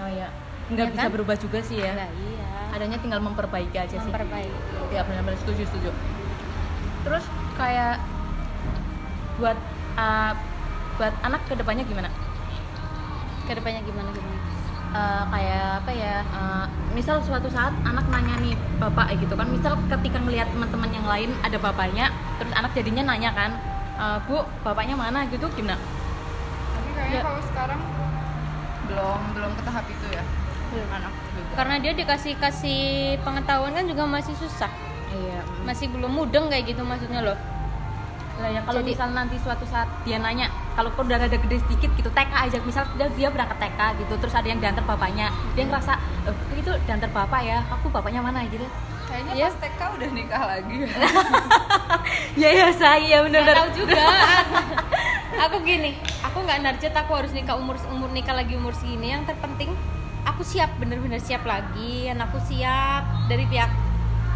Oh 0.00 0.08
iya. 0.08 0.32
Nggak 0.72 0.86
Iya 0.88 0.92
bisa 0.96 1.04
kan? 1.04 1.12
berubah 1.12 1.36
juga 1.36 1.58
sih 1.60 1.76
ya. 1.82 1.92
Nah, 1.92 2.08
iya. 2.08 2.48
Adanya 2.72 2.96
tinggal 2.96 3.20
memperbaiki 3.20 3.76
aja 3.76 3.96
sih. 4.00 4.08
Memperbaiki. 4.08 4.96
Ya 4.96 5.04
benar-benar 5.04 5.36
setuju 5.44 5.68
setuju. 5.68 5.90
Terus 7.04 7.24
kayak 7.60 8.00
buat 9.38 9.58
uh, 9.98 10.32
buat 10.94 11.14
anak 11.26 11.42
ke 11.50 11.54
depannya 11.58 11.82
gimana? 11.84 12.08
Ke 13.44 13.58
depannya 13.58 13.82
gimana 13.82 14.08
gimana? 14.14 14.38
Eh, 14.94 15.22
kayak 15.26 15.82
apa 15.82 15.90
ya? 15.90 16.22
Eh, 16.22 16.64
misal 16.94 17.18
suatu 17.18 17.50
saat 17.50 17.74
anak 17.82 18.06
nanya 18.14 18.38
nih 18.38 18.54
bapak 18.78 19.10
eh, 19.10 19.18
gitu 19.18 19.34
kan. 19.34 19.50
Misal 19.50 19.74
ketika 19.90 20.22
melihat 20.22 20.46
teman-teman 20.54 20.86
yang 20.94 21.02
lain 21.02 21.34
ada 21.42 21.58
bapaknya 21.58 22.14
terus 22.38 22.54
anak 22.54 22.70
jadinya 22.78 23.02
nanya 23.10 23.34
kan 23.34 23.50
"Eh, 23.98 24.18
bu 24.30 24.46
bapaknya 24.62 24.94
mana? 24.94 25.26
gitu 25.26 25.50
gimana? 25.50 25.82
Tapi 26.78 26.88
kayaknya 26.94 27.18
Ya. 27.18 27.22
kalau 27.26 27.42
sekarang 27.42 27.80
belum 28.86 29.20
belum 29.34 29.50
ke 29.58 29.62
tahap 29.66 29.86
itu 29.90 30.06
ya. 30.14 30.22
Belum. 30.70 30.88
anak 30.94 31.12
juga. 31.34 31.52
Karena 31.58 31.74
dia 31.82 31.92
dikasih 31.94 32.32
kasih 32.38 32.82
pengetahuan 33.26 33.74
kan 33.74 33.86
juga 33.90 34.06
masih 34.06 34.34
susah. 34.38 34.70
Iya. 35.10 35.42
Masih 35.66 35.90
belum 35.90 36.10
mudeng 36.10 36.46
kayak 36.46 36.70
gitu 36.70 36.86
maksudnya 36.86 37.18
loh 37.22 37.38
lah 38.34 38.50
ya 38.50 38.60
kalau 38.66 38.82
misal 38.82 39.08
nanti 39.14 39.38
suatu 39.38 39.62
saat 39.62 39.86
dia 40.02 40.18
nanya 40.18 40.50
kalau 40.74 40.90
udah 40.90 41.22
ada 41.22 41.30
gede 41.30 41.62
sedikit 41.62 41.90
gitu 41.94 42.10
TK 42.10 42.32
aja. 42.34 42.58
Misal 42.66 42.82
dia, 42.98 43.06
dia 43.14 43.28
berangkat 43.30 43.62
TK 43.62 43.80
gitu 44.02 44.14
terus 44.18 44.34
ada 44.34 44.46
yang 44.46 44.58
diantar 44.58 44.82
bapaknya. 44.82 45.30
Dia 45.54 45.70
ngerasa 45.70 45.94
"Eh, 46.26 46.34
itu 46.58 46.70
diantar 46.82 47.10
bapak 47.14 47.40
ya? 47.46 47.62
Aku 47.70 47.86
bapaknya 47.94 48.18
mana? 48.18 48.42
gitu. 48.50 48.66
Kayaknya 49.06 49.32
Iya. 49.38 49.46
pas 49.46 49.56
TK 49.62 49.80
udah 49.94 50.08
nikah 50.10 50.42
lagi. 50.42 50.76
Ya 52.34 52.50
ya 52.50 52.66
ya 52.66 52.68
saya 52.74 53.22
nggak 53.22 53.22
benar 53.30 53.54
tahu 53.54 53.68
juga. 53.86 54.02
Aku 55.46 55.56
gini 55.62 55.94
aku 56.22 56.42
nggak 56.42 56.58
narjet 56.62 56.94
aku 56.94 57.12
harus 57.14 57.30
nikah 57.30 57.54
umur 57.54 57.78
umur 57.90 58.10
nikah 58.10 58.34
lagi 58.34 58.58
umur 58.58 58.74
segini. 58.74 59.14
Yang 59.14 59.30
terpenting 59.30 59.70
aku 60.26 60.42
siap 60.42 60.74
bener-bener 60.82 61.22
siap 61.22 61.46
lagi 61.46 62.10
anakku 62.10 62.42
siap 62.42 63.06
dari 63.30 63.46
pihak 63.46 63.70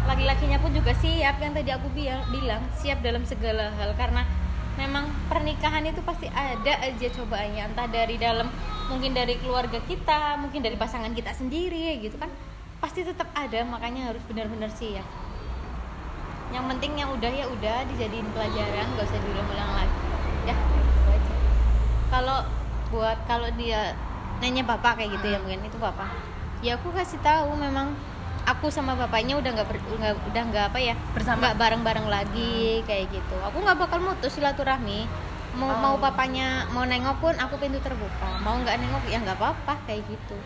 laki-lakinya 0.09 0.57
pun 0.57 0.73
juga 0.73 0.89
siap 0.97 1.37
yang 1.37 1.53
tadi 1.53 1.69
aku 1.69 1.85
bi- 1.93 2.25
bilang 2.33 2.65
siap 2.73 3.05
dalam 3.05 3.21
segala 3.29 3.69
hal. 3.77 3.93
Karena 3.93 4.25
memang 4.73 5.05
pernikahan 5.29 5.85
itu 5.85 6.01
pasti 6.01 6.25
ada 6.33 6.73
aja 6.81 7.07
cobaannya. 7.13 7.69
Entah 7.69 7.85
dari 7.85 8.17
dalam 8.17 8.49
mungkin 8.89 9.13
dari 9.13 9.37
keluarga 9.37 9.77
kita 9.85 10.41
mungkin 10.41 10.65
dari 10.65 10.73
pasangan 10.73 11.13
kita 11.13 11.29
sendiri 11.37 12.01
gitu 12.01 12.17
kan. 12.17 12.33
Pasti 12.81 13.05
tetap 13.05 13.29
ada 13.37 13.61
makanya 13.69 14.09
harus 14.09 14.23
benar-benar 14.25 14.73
siap. 14.73 15.05
Yang 16.49 16.65
penting 16.73 16.97
yang 16.97 17.13
udah 17.13 17.29
ya 17.29 17.45
udah 17.45 17.85
dijadiin 17.93 18.25
pelajaran 18.33 18.85
gak 18.97 19.05
usah 19.05 19.21
diulang-ulang 19.21 19.71
lagi. 19.77 19.99
Ya 20.49 20.55
kalau 22.09 22.41
buat 22.89 23.21
kalau 23.29 23.45
dia 23.53 23.93
nanya 24.41 24.65
bapak 24.65 24.97
kayak 24.97 25.21
gitu 25.21 25.29
ya 25.29 25.37
mungkin 25.37 25.61
itu 25.61 25.77
bapak. 25.77 26.09
Ya 26.65 26.81
aku 26.81 26.89
kasih 26.89 27.21
tahu 27.21 27.53
memang 27.53 27.93
aku 28.49 28.73
sama 28.73 28.97
bapaknya 28.97 29.37
udah 29.37 29.51
nggak 29.53 29.67
udah 30.33 30.43
nggak 30.49 30.65
apa 30.73 30.79
ya 30.81 30.95
Bersama. 31.13 31.37
nggak 31.45 31.55
bareng-bareng 31.61 32.07
lagi 32.09 32.81
kayak 32.89 33.13
gitu. 33.13 33.37
Aku 33.45 33.61
nggak 33.61 33.77
bakal 33.77 34.01
mutus 34.01 34.33
silaturahmi. 34.33 35.05
Mau 35.57 35.69
Oh. 35.69 35.77
mau 35.81 35.95
papanya 35.97 36.65
mau 36.73 36.85
nengok 36.85 37.17
pun 37.21 37.33
aku 37.37 37.61
pintu 37.61 37.77
terbuka. 37.81 38.41
Mau 38.41 38.57
nggak 38.57 38.81
nengok 38.81 39.03
ya 39.09 39.21
nggak 39.21 39.37
apa-apa 39.37 39.77
kayak 39.85 40.01
gitu. 40.09 40.37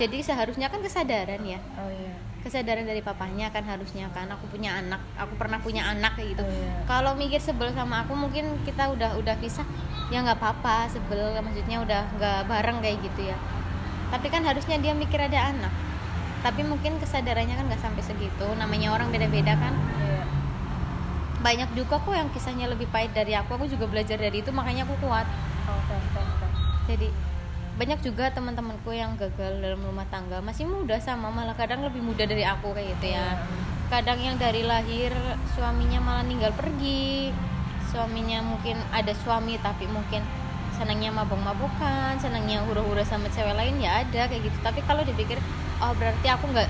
Jadi 0.00 0.24
seharusnya 0.24 0.72
kan 0.72 0.80
kesadaran 0.80 1.44
ya. 1.44 1.60
Oh 1.76 1.92
iya. 1.92 2.16
Kesadaran 2.40 2.88
dari 2.88 3.04
papanya 3.04 3.52
kan 3.52 3.68
harusnya 3.68 4.08
kan. 4.16 4.24
Aku 4.32 4.48
punya 4.48 4.80
anak 4.80 5.00
aku 5.20 5.36
pernah 5.36 5.60
punya 5.60 5.84
anak 5.84 6.16
kayak 6.16 6.36
gitu. 6.36 6.42
Oh, 6.44 6.48
iya. 6.48 6.72
kalau 6.88 7.12
mikir 7.12 7.36
sebel 7.36 7.68
sama 7.76 8.08
aku 8.08 8.16
mungkin 8.16 8.56
kita 8.64 8.88
udah 8.88 9.20
udah 9.20 9.36
pisah 9.36 9.64
ya 10.08 10.24
nggak 10.24 10.40
apa-apa 10.40 10.88
sebel. 10.88 11.36
Maksudnya 11.44 11.84
udah 11.84 12.02
nggak 12.16 12.40
bareng 12.48 12.80
kayak 12.80 13.04
gitu 13.04 13.28
ya. 13.28 13.36
Tapi 14.08 14.26
kan 14.32 14.40
harusnya 14.48 14.80
dia 14.80 14.96
mikir 14.96 15.20
ada 15.20 15.52
anak 15.52 15.72
tapi 16.40 16.64
mungkin 16.64 16.96
kesadarannya 17.00 17.54
kan 17.56 17.64
nggak 17.68 17.82
sampai 17.82 18.02
segitu. 18.04 18.46
Namanya 18.56 18.92
orang 18.96 19.12
beda-beda 19.12 19.54
kan. 19.56 19.74
Iya. 20.00 20.22
banyak 21.40 21.72
juga 21.72 21.96
kok 21.96 22.12
yang 22.12 22.28
kisahnya 22.36 22.68
lebih 22.68 22.84
pahit 22.92 23.16
dari 23.16 23.32
aku. 23.32 23.56
Aku 23.56 23.64
juga 23.64 23.88
belajar 23.88 24.20
dari 24.20 24.44
itu 24.44 24.52
makanya 24.52 24.84
aku 24.84 24.92
kuat. 25.00 25.24
Oh, 25.64 25.72
oke 25.72 25.94
oke 25.96 26.20
oke 26.20 26.40
jadi 26.90 27.08
banyak 27.78 28.00
juga 28.04 28.28
teman-temanku 28.28 28.92
yang 28.92 29.16
gagal 29.16 29.56
dalam 29.62 29.80
rumah 29.80 30.04
tangga. 30.12 30.44
Masih 30.44 30.68
muda 30.68 31.00
sama 31.00 31.32
malah 31.32 31.56
kadang 31.56 31.80
lebih 31.80 32.04
muda 32.04 32.28
dari 32.28 32.44
aku 32.44 32.76
kayak 32.76 32.92
gitu 32.98 33.16
ya. 33.16 33.40
Kadang 33.88 34.20
yang 34.20 34.36
dari 34.36 34.66
lahir 34.66 35.14
suaminya 35.56 36.02
malah 36.02 36.24
ninggal 36.26 36.52
pergi. 36.52 37.32
Suaminya 37.88 38.44
mungkin 38.44 38.76
ada 38.92 39.16
suami 39.16 39.56
tapi 39.64 39.88
mungkin 39.88 40.20
senangnya 40.76 41.12
mabok-mabokan 41.12 42.16
senangnya 42.20 42.64
hura-hura 42.64 43.04
sama 43.04 43.28
cewek 43.32 43.56
lain 43.56 43.80
ya 43.80 44.04
ada 44.04 44.28
kayak 44.28 44.44
gitu. 44.44 44.58
Tapi 44.60 44.84
kalau 44.84 45.00
dipikir 45.00 45.40
oh 45.80 45.92
berarti 45.96 46.26
aku 46.28 46.44
nggak 46.52 46.68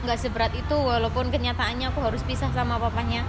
nggak 0.00 0.18
seberat 0.20 0.52
itu 0.56 0.76
walaupun 0.76 1.28
kenyataannya 1.28 1.92
aku 1.92 2.00
harus 2.00 2.24
pisah 2.24 2.48
sama 2.56 2.80
papanya 2.80 3.24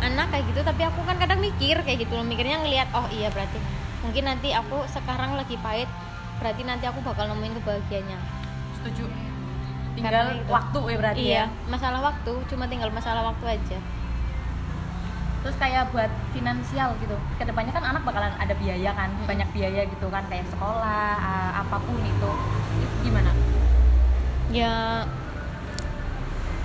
anak 0.00 0.30
kayak 0.32 0.44
gitu. 0.52 0.60
Tapi 0.64 0.82
aku 0.86 1.00
kan 1.04 1.16
kadang 1.20 1.40
mikir 1.42 1.80
kayak 1.84 2.06
gitu 2.06 2.16
loh. 2.16 2.24
Mikirnya 2.24 2.60
ngelihat 2.62 2.88
oh 2.96 3.08
iya 3.12 3.28
berarti 3.32 3.58
mungkin 3.98 4.30
nanti 4.30 4.54
aku 4.54 4.86
sekarang 4.86 5.34
lagi 5.34 5.58
pahit 5.58 5.90
berarti 6.38 6.62
nanti 6.62 6.86
aku 6.86 7.02
bakal 7.02 7.26
nemuin 7.28 7.58
kebahagiaannya. 7.60 8.18
Setuju. 8.78 9.04
Karena 9.98 10.30
tinggal 10.30 10.38
itu. 10.38 10.50
waktu 10.54 10.78
ya 10.78 10.96
berarti 11.02 11.18
iya 11.18 11.34
ya? 11.34 11.44
masalah 11.66 11.98
waktu 11.98 12.32
cuma 12.46 12.64
tinggal 12.70 12.90
masalah 12.94 13.26
waktu 13.26 13.58
aja. 13.58 13.78
Terus 15.42 15.56
kayak 15.58 15.90
buat 15.90 16.10
finansial 16.30 16.94
gitu. 17.02 17.18
Ke 17.38 17.42
depannya 17.42 17.74
kan 17.74 17.82
anak 17.82 18.02
bakalan 18.06 18.30
ada 18.38 18.54
biaya 18.54 18.90
kan 18.94 19.10
Hmm. 19.10 19.26
banyak 19.26 19.48
biaya 19.50 19.82
gitu 19.90 20.06
kan 20.08 20.22
kayak 20.30 20.46
sekolah 20.54 21.18
uh, 21.18 21.52
apa 21.66 21.76
pun 21.82 21.98
itu. 21.98 22.32
Itu 22.78 22.86
gimana 23.10 23.34
ya 24.48 25.04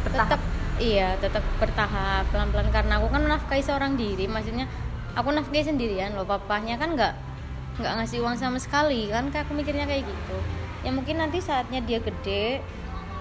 bertahap 0.03 0.39
tetap 0.39 0.41
iya 0.79 1.15
tetap 1.19 1.43
bertahap 1.59 2.23
pelan-pelan. 2.31 2.69
Karena 2.71 2.99
aku 2.99 3.07
kan 3.11 3.21
menafkahi 3.23 3.63
seorang 3.63 3.99
diri 3.99 4.25
maksudnya 4.27 4.67
aku 5.15 5.31
nafkahi 5.31 5.63
sendirian 5.67 6.15
loh. 6.15 6.27
Papahnya 6.27 6.79
kan 6.79 6.95
nggak 6.95 7.13
nggak 7.79 7.93
ngasih 7.99 8.23
uang 8.23 8.35
sama 8.39 8.59
sekali 8.59 9.11
kan? 9.11 9.29
Kayak 9.31 9.47
aku 9.47 9.53
mikirnya 9.57 9.85
kayak 9.87 10.07
gitu. 10.07 10.37
Ya 10.83 10.91
mungkin 10.91 11.19
nanti 11.19 11.39
saatnya 11.39 11.79
dia 11.83 11.99
gede 12.03 12.59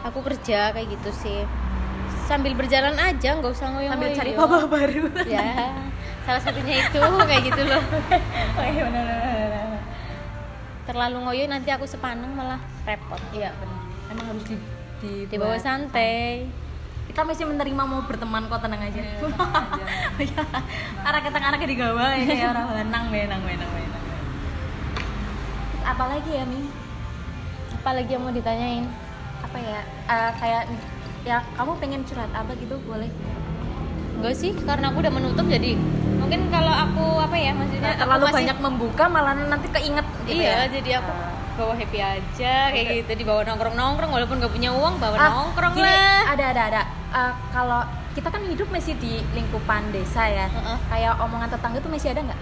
aku 0.02 0.23
kerja 0.23 0.75
kayak 0.75 0.88
gitu 0.90 1.11
sih. 1.14 1.42
Sambil 2.26 2.54
berjalan 2.54 2.95
aja 2.99 3.35
nggak 3.38 3.52
usah 3.52 3.71
ngoyo 3.75 3.90
sambil 3.90 4.11
cari 4.14 4.31
papa 4.35 4.59
baru. 4.71 5.04
Ya 5.26 5.75
salah 6.23 6.38
satunya 6.38 6.87
itu 6.87 7.02
kayak 7.02 7.42
gitu 7.50 7.62
loh. 7.66 7.83
Oh 8.59 8.66
iya 8.66 8.87
terlalu 10.83 11.19
ngoyo 11.23 11.45
nanti 11.47 11.71
aku 11.71 11.87
sepaneng 11.87 12.31
malah 12.35 12.59
repot. 12.87 13.19
Iya 13.35 13.54
benar 13.59 13.82
emang 14.12 14.26
harus 14.28 14.45
di 14.45 14.57
di, 15.00 15.12
di 15.26 15.37
bawah 15.37 15.59
santai. 15.59 16.47
Kita 17.02 17.26
masih 17.26 17.45
menerima 17.45 17.83
mau 17.83 18.00
berteman 18.07 18.47
kok 18.47 18.62
tenang 18.62 18.81
aja. 18.81 19.02
Ya 19.02 20.42
arah 21.09 21.21
kita 21.21 21.37
anaknya 21.37 21.69
digawa 21.69 22.14
ya 22.14 22.25
kayak 22.25 22.49
orang 22.52 22.66
benang 22.78 23.04
benang 23.11 23.42
benang 23.42 23.71
apa 25.83 26.04
lagi 26.09 26.31
ya 26.31 26.47
mi? 26.47 26.71
Apalagi 27.75 28.11
yang 28.14 28.23
mau 28.23 28.31
ditanyain? 28.31 28.87
Apa 29.42 29.59
ya? 29.59 29.81
Eh, 30.07 30.31
kayak 30.38 30.62
ya 31.26 31.42
kamu 31.59 31.73
pengen 31.83 32.00
curhat 32.07 32.31
apa 32.31 32.54
gitu? 32.54 32.78
Boleh. 32.87 33.11
Enggak 34.16 34.35
sih 34.38 34.54
karena 34.62 34.95
aku 34.95 35.02
udah 35.02 35.12
menutup 35.12 35.42
jadi 35.50 35.75
mungkin 36.23 36.49
kalau 36.49 36.71
aku 36.71 37.04
apa 37.19 37.37
ya 37.37 37.52
maksudnya 37.52 37.92
aku 37.92 38.00
terlalu 38.00 38.25
masih- 38.25 38.38
banyak 38.38 38.59
membuka 38.62 39.04
malah 39.11 39.35
nanti 39.35 39.69
keinget 39.69 40.07
gitu 40.23 40.38
iya 40.38 40.64
ya. 40.64 40.81
jadi 40.81 40.90
aku 41.02 41.11
Ah. 41.11 41.32
Bawa 41.54 41.75
happy 41.75 41.99
aja 41.99 42.54
kayak 42.68 42.85
Gitu. 42.85 42.94
gitu 43.02 43.12
dibawa 43.21 43.40
nongkrong 43.42 43.73
nongkrong 43.73 44.11
walaupun 44.11 44.37
gak 44.38 44.50
punya 44.50 44.71
uang 44.71 44.97
bawa 44.97 45.14
Ah, 45.14 45.28
nongkrong 45.30 45.73
gini, 45.75 45.85
lah 45.85 46.23
ada 46.28 46.44
ada 46.49 46.62
ada 46.66 46.82
Eh, 47.12 47.32
kalau 47.49 47.80
kita 48.11 48.28
kan 48.28 48.40
hidup 48.42 48.68
masih 48.68 48.97
di 48.97 49.21
lingkupan 49.30 49.88
desa 49.88 50.25
ya 50.25 50.47
Heeh. 50.47 50.76
kayak 50.87 51.12
omongan 51.18 51.49
tetangga 51.49 51.78
tuh 51.78 51.88
masih 51.88 52.09
ada 52.11 52.21
nggak 52.23 52.40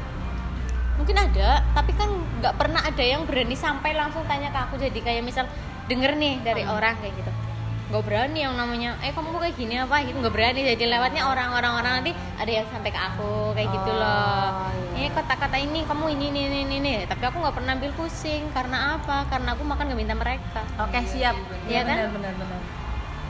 mungkin 0.96 1.16
ada 1.16 1.50
tapi 1.72 1.90
kan 1.92 2.06
nggak 2.38 2.54
pernah 2.54 2.80
ada 2.80 3.00
yang 3.00 3.24
berani 3.24 3.56
sampai 3.56 3.90
langsung 3.92 4.22
tanya 4.24 4.48
ke 4.48 4.58
aku 4.60 4.76
jadi 4.76 4.94
kayak 4.96 5.22
misal 5.22 5.48
denger 5.86 6.14
nih 6.14 6.38
dari 6.40 6.62
Hmm. 6.62 6.70
orang 6.72 6.94
kayak 6.96 7.14
gitu 7.16 7.32
nggak 7.90 8.04
berani 8.06 8.38
yang 8.46 8.54
namanya 8.54 8.94
eh 9.02 9.10
kamu 9.10 9.34
kok 9.34 9.40
kayak 9.42 9.56
gini 9.58 9.74
apa? 9.82 9.96
Gitu 10.06 10.16
nggak 10.22 10.34
berani. 10.34 10.60
Jadi 10.62 10.84
lewatnya 10.86 11.22
orang-orang 11.26 11.72
orang 11.82 11.92
nanti 12.00 12.12
ada 12.38 12.50
yang 12.50 12.66
sampai 12.70 12.90
ke 12.94 13.00
aku 13.02 13.50
kayak 13.58 13.68
gitu 13.74 13.90
loh. 13.90 14.46
Oh, 14.54 14.70
iya. 14.70 14.96
ini 15.02 15.08
kata-kata 15.10 15.56
ini 15.58 15.82
kamu 15.82 16.04
ini 16.14 16.24
ini 16.30 16.40
ini 16.46 16.58
ini, 16.62 16.76
ini. 16.78 16.94
tapi 17.10 17.22
aku 17.26 17.42
nggak 17.42 17.54
pernah 17.58 17.74
ambil 17.74 17.90
pusing. 17.98 18.46
Karena 18.54 18.94
apa? 18.94 19.26
Karena 19.26 19.58
aku 19.58 19.62
makan 19.66 19.90
gak 19.90 19.98
minta 19.98 20.14
mereka. 20.14 20.62
Oke 20.78 21.02
siap. 21.10 21.34
Iya 21.66 21.82
kan? 21.82 22.14
benar 22.14 22.34
benar 22.38 22.60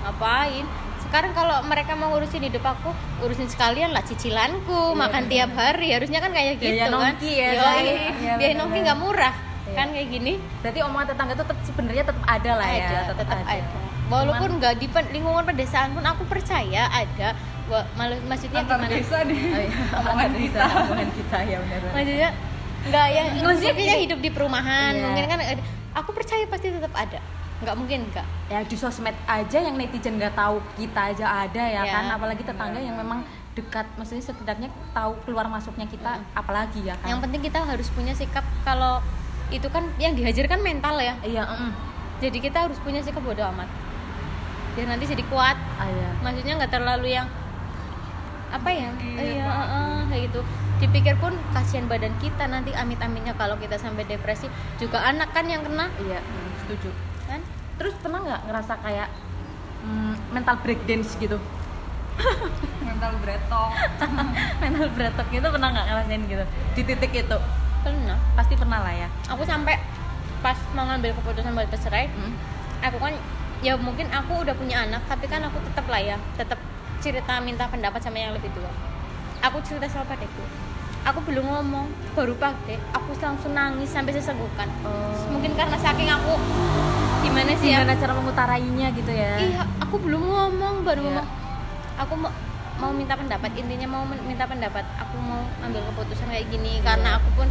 ngapain? 0.00 0.64
Sekarang 1.00 1.32
kalau 1.32 1.60
mereka 1.66 1.92
mau 1.96 2.12
ngurusin 2.12 2.44
hidup 2.44 2.64
aku 2.64 2.92
urusin 3.24 3.48
sekalian 3.48 3.90
lah 3.90 4.04
cicilanku 4.04 4.92
makan 4.92 5.26
tiap 5.32 5.56
hari. 5.56 5.96
Harusnya 5.96 6.20
kan 6.20 6.36
kayak 6.36 6.60
gitu 6.60 6.76
Biaya 6.76 6.86
kan? 6.86 6.92
nongki 6.92 7.32
ya, 7.32 7.48
Yoi. 7.56 7.84
Iya, 8.20 8.32
biaya 8.36 8.54
nongki 8.60 8.78
nggak 8.84 9.00
murah. 9.00 9.34
Iya. 9.70 9.76
kan 9.76 9.86
kayak 9.94 10.08
gini? 10.10 10.32
Berarti 10.64 10.78
omongan 10.82 11.06
tetangga 11.14 11.32
tuh 11.36 11.46
tetap 11.46 11.58
sebenarnya 11.62 12.04
tetap 12.04 12.24
ada 12.26 12.52
lah 12.58 12.68
ya 12.68 12.88
ada 12.90 13.00
tetap 13.12 13.26
ada 13.28 13.89
walaupun 14.10 14.58
nggak 14.58 14.74
di 14.76 14.86
pen- 14.86 15.10
lingkungan 15.10 15.44
pedesaan 15.44 15.94
pun 15.94 16.02
aku 16.02 16.26
percaya 16.26 16.90
ada 16.90 17.28
malu- 17.94 18.18
maksudnya 18.26 18.60
antar 18.60 18.82
gimana? 18.82 18.90
desa 18.90 19.18
nih 19.22 19.38
Oh, 19.38 19.62
iya. 19.62 20.26
Bisa, 20.34 20.58
kita. 20.58 20.64
omongan 20.82 21.10
kita 21.14 21.38
ya 21.40 21.56
benar. 21.62 21.80
Maksudnya 21.92 22.30
nggak 22.82 23.06
yang 23.08 23.26
Maksudnya 23.46 23.96
hidup 23.96 24.18
di 24.18 24.30
perumahan 24.30 24.92
Iya. 24.92 25.02
mungkin 25.02 25.24
kan 25.24 25.38
aku 25.94 26.10
percaya 26.10 26.44
pasti 26.44 26.68
tetap 26.68 26.90
ada. 26.92 27.22
Nggak 27.60 27.76
mungkin 27.76 27.98
nggak. 28.10 28.26
Ya 28.48 28.58
di 28.60 28.74
sosmed 28.74 29.14
aja 29.24 29.58
yang 29.60 29.76
netizen 29.76 30.16
nggak 30.16 30.34
tahu 30.34 30.58
kita 30.74 31.00
aja 31.08 31.46
ada 31.46 31.62
ya 31.62 31.80
Iya. 31.80 31.92
kan? 31.92 32.04
Apalagi 32.10 32.42
tetangga 32.42 32.78
yang 32.78 32.96
memang 32.96 33.22
dekat 33.50 33.86
maksudnya 33.94 34.24
setidaknya 34.24 34.66
tahu 34.90 35.14
keluar 35.22 35.46
masuknya 35.46 35.86
kita 35.86 36.18
apalagi 36.32 36.82
ya 36.82 36.98
kan? 36.98 37.06
Yang 37.08 37.20
penting 37.22 37.40
kita 37.44 37.58
harus 37.62 37.86
punya 37.88 38.10
sikap 38.12 38.42
kalau 38.60 38.98
itu 39.48 39.66
kan 39.68 39.86
yang 39.96 40.14
dihajarkan 40.14 40.58
mental 40.60 40.98
ya. 40.98 41.14
Iya 41.20 41.42
mm. 41.44 41.70
jadi 42.18 42.38
kita 42.38 42.58
harus 42.60 42.78
punya 42.78 42.98
sikap 43.00 43.20
bodoh 43.20 43.46
amat 43.48 43.66
biar 44.80 44.96
nanti 44.96 45.12
jadi 45.12 45.24
kuat. 45.28 45.60
Ah, 45.76 45.92
iya. 45.92 46.08
maksudnya 46.24 46.56
nggak 46.56 46.72
terlalu 46.72 47.12
yang 47.12 47.28
apa 48.48 48.68
ya? 48.72 48.88
Iya, 48.96 49.20
iya 49.20 49.44
heeh, 49.44 49.96
kayak 50.08 50.22
gitu. 50.32 50.40
Dipikir 50.80 51.14
pun 51.20 51.36
kasihan 51.52 51.84
badan 51.84 52.16
kita 52.16 52.48
nanti 52.48 52.72
amit-amitnya 52.72 53.36
kalau 53.36 53.60
kita 53.60 53.76
sampai 53.76 54.08
depresi. 54.08 54.48
Juga 54.80 55.04
anak 55.04 55.36
kan 55.36 55.44
yang 55.44 55.60
kena. 55.60 55.92
Iya 56.00 56.24
mm, 56.24 56.48
setuju. 56.64 56.90
Kan? 57.28 57.44
Terus 57.76 57.92
pernah 58.00 58.24
nggak 58.24 58.40
ngerasa 58.48 58.72
kayak 58.80 59.08
mm, 59.84 60.14
mental 60.32 60.56
break 60.64 60.80
dance 60.88 61.12
gitu? 61.20 61.36
Mental 62.88 63.16
bretok 63.20 63.70
mental 64.64 64.88
break 64.92 65.28
itu 65.32 65.48
pernah 65.52 65.68
nggak 65.76 65.86
ngerasain 65.92 66.22
gitu? 66.24 66.44
Di 66.72 66.82
titik 66.88 67.12
itu? 67.12 67.38
Pernah. 67.84 68.16
Pasti 68.32 68.56
pernah 68.56 68.80
lah 68.80 68.92
ya. 68.96 69.08
Aku 69.28 69.44
sampai 69.44 69.76
pas 70.40 70.56
mau 70.72 70.88
ngambil 70.88 71.12
keputusan 71.20 71.52
buat 71.52 71.68
bercerai 71.68 72.08
Mm. 72.08 72.32
aku 72.80 72.96
kan 72.96 73.12
ya 73.60 73.76
mungkin 73.76 74.08
aku 74.08 74.40
udah 74.40 74.54
punya 74.54 74.88
anak 74.88 75.04
tapi 75.04 75.24
kan 75.24 75.44
aku 75.44 75.60
tetap 75.62 75.84
lah 75.86 76.00
ya 76.00 76.16
tetap 76.34 76.56
cerita 77.00 77.40
minta 77.40 77.64
pendapat 77.64 78.00
sama 78.00 78.16
yang 78.16 78.32
lebih 78.32 78.48
tua. 78.52 78.68
Aku 79.40 79.60
cerita 79.60 79.88
sama 79.88 80.04
padeku 80.06 80.44
aku 81.00 81.16
belum 81.24 81.48
ngomong 81.48 81.88
baru 82.12 82.36
pade 82.36 82.76
aku 82.92 83.16
langsung 83.16 83.56
nangis 83.56 83.88
sampai 83.88 84.12
sesenggukan 84.12 84.68
Oh. 84.84 85.16
mungkin 85.32 85.56
karena 85.56 85.72
saking 85.72 86.08
aku 86.08 86.36
gimana 87.24 87.52
sih 87.56 87.72
ya? 87.72 87.80
Gimana 87.80 87.96
cara 87.96 88.12
mengutarainya 88.12 88.86
gitu 88.92 89.08
ya? 89.08 89.32
Iya 89.40 89.62
aku 89.80 89.96
belum 89.96 90.20
ngomong 90.20 90.74
baru 90.84 91.00
Iya. 91.00 91.08
ngomong. 91.16 91.28
Aku 92.00 92.12
mau 92.16 92.32
mau 92.80 92.92
minta 92.92 93.12
pendapat 93.12 93.52
intinya 93.56 93.88
mau 93.90 94.04
minta 94.04 94.44
pendapat. 94.44 94.84
Aku 95.00 95.16
mau 95.20 95.40
ambil 95.60 95.84
keputusan 95.88 96.28
kayak 96.28 96.48
gini 96.48 96.80
karena 96.80 97.16
aku 97.16 97.28
pun 97.36 97.48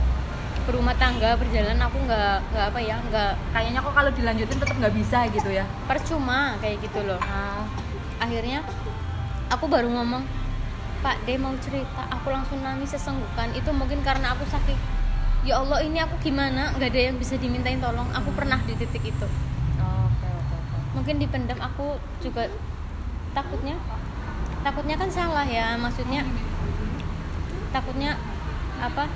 berumah 0.67 0.95
tangga 0.97 1.37
berjalan 1.39 1.79
aku 1.79 1.97
nggak 2.03 2.37
nggak 2.51 2.65
apa 2.71 2.79
ya 2.81 2.95
nggak 3.07 3.31
kayaknya 3.55 3.79
kok 3.79 3.93
kalau 3.95 4.11
dilanjutin 4.11 4.57
tetap 4.59 4.75
nggak 4.75 4.95
bisa 4.95 5.19
gitu 5.31 5.49
ya. 5.49 5.65
Percuma 5.87 6.57
kayak 6.59 6.83
gitu 6.83 6.99
loh. 7.05 7.19
Ah. 7.21 7.63
Akhirnya 8.19 8.65
aku 9.47 9.65
baru 9.71 9.87
ngomong 9.87 10.23
Pak 10.99 11.23
D 11.23 11.39
mau 11.39 11.55
cerita. 11.63 12.03
Aku 12.11 12.27
langsung 12.29 12.59
nangis 12.59 12.91
sesenggukan. 12.91 13.55
Itu 13.55 13.71
mungkin 13.71 14.03
karena 14.03 14.35
aku 14.35 14.43
sakit. 14.47 14.75
Ya 15.47 15.55
Allah 15.55 15.79
ini 15.79 16.03
aku 16.03 16.19
gimana? 16.19 16.75
Nggak 16.75 16.91
ada 16.91 17.01
yang 17.11 17.15
bisa 17.15 17.39
dimintain 17.39 17.79
tolong. 17.79 18.11
Aku 18.11 18.35
pernah 18.35 18.59
di 18.67 18.75
titik 18.75 19.07
itu. 19.07 19.27
Oke 19.79 20.27
oke 20.27 20.55
oke. 20.59 20.77
Mungkin 20.99 21.15
dipendam 21.23 21.59
aku 21.63 21.95
juga 22.19 22.51
takutnya 23.31 23.79
takutnya 24.59 24.99
kan 24.99 25.07
salah 25.07 25.47
ya. 25.47 25.79
Maksudnya 25.79 26.27
takutnya 27.71 28.19
apa 28.83 29.07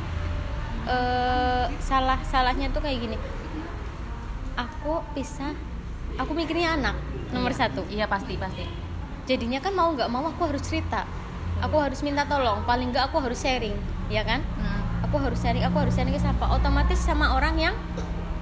eh 0.84 1.66
salah 1.80 2.20
salahnya 2.24 2.68
tuh 2.72 2.84
kayak 2.84 3.00
gini. 3.04 3.18
Aku 4.54 5.02
bisa 5.18 5.56
aku 6.20 6.32
mikirnya 6.38 6.78
anak 6.78 6.96
nomor 7.34 7.52
Iya. 7.56 7.60
satu. 7.68 7.82
Iya 7.90 8.06
pasti 8.06 8.38
pasti. 8.38 8.66
Jadinya 9.24 9.64
kan 9.64 9.74
mau 9.74 9.90
nggak 9.96 10.10
mau 10.12 10.28
aku 10.28 10.52
harus 10.52 10.64
cerita. 10.64 11.08
Aku 11.64 11.80
harus 11.80 12.04
minta 12.04 12.28
tolong 12.28 12.62
paling 12.68 12.92
nggak 12.92 13.10
aku 13.12 13.24
harus 13.24 13.40
sharing 13.40 13.76
ya 14.12 14.22
kan? 14.28 14.44
Mm. 14.60 14.82
aku 15.04 15.22
harus 15.30 15.40
sharing 15.46 15.62
aku 15.62 15.78
harus 15.78 15.94
sharing 15.94 16.10
ke 16.10 16.22
siapa? 16.22 16.42
Otomatis 16.50 16.98
sama 16.98 17.38
orang 17.38 17.54
yang 17.60 17.76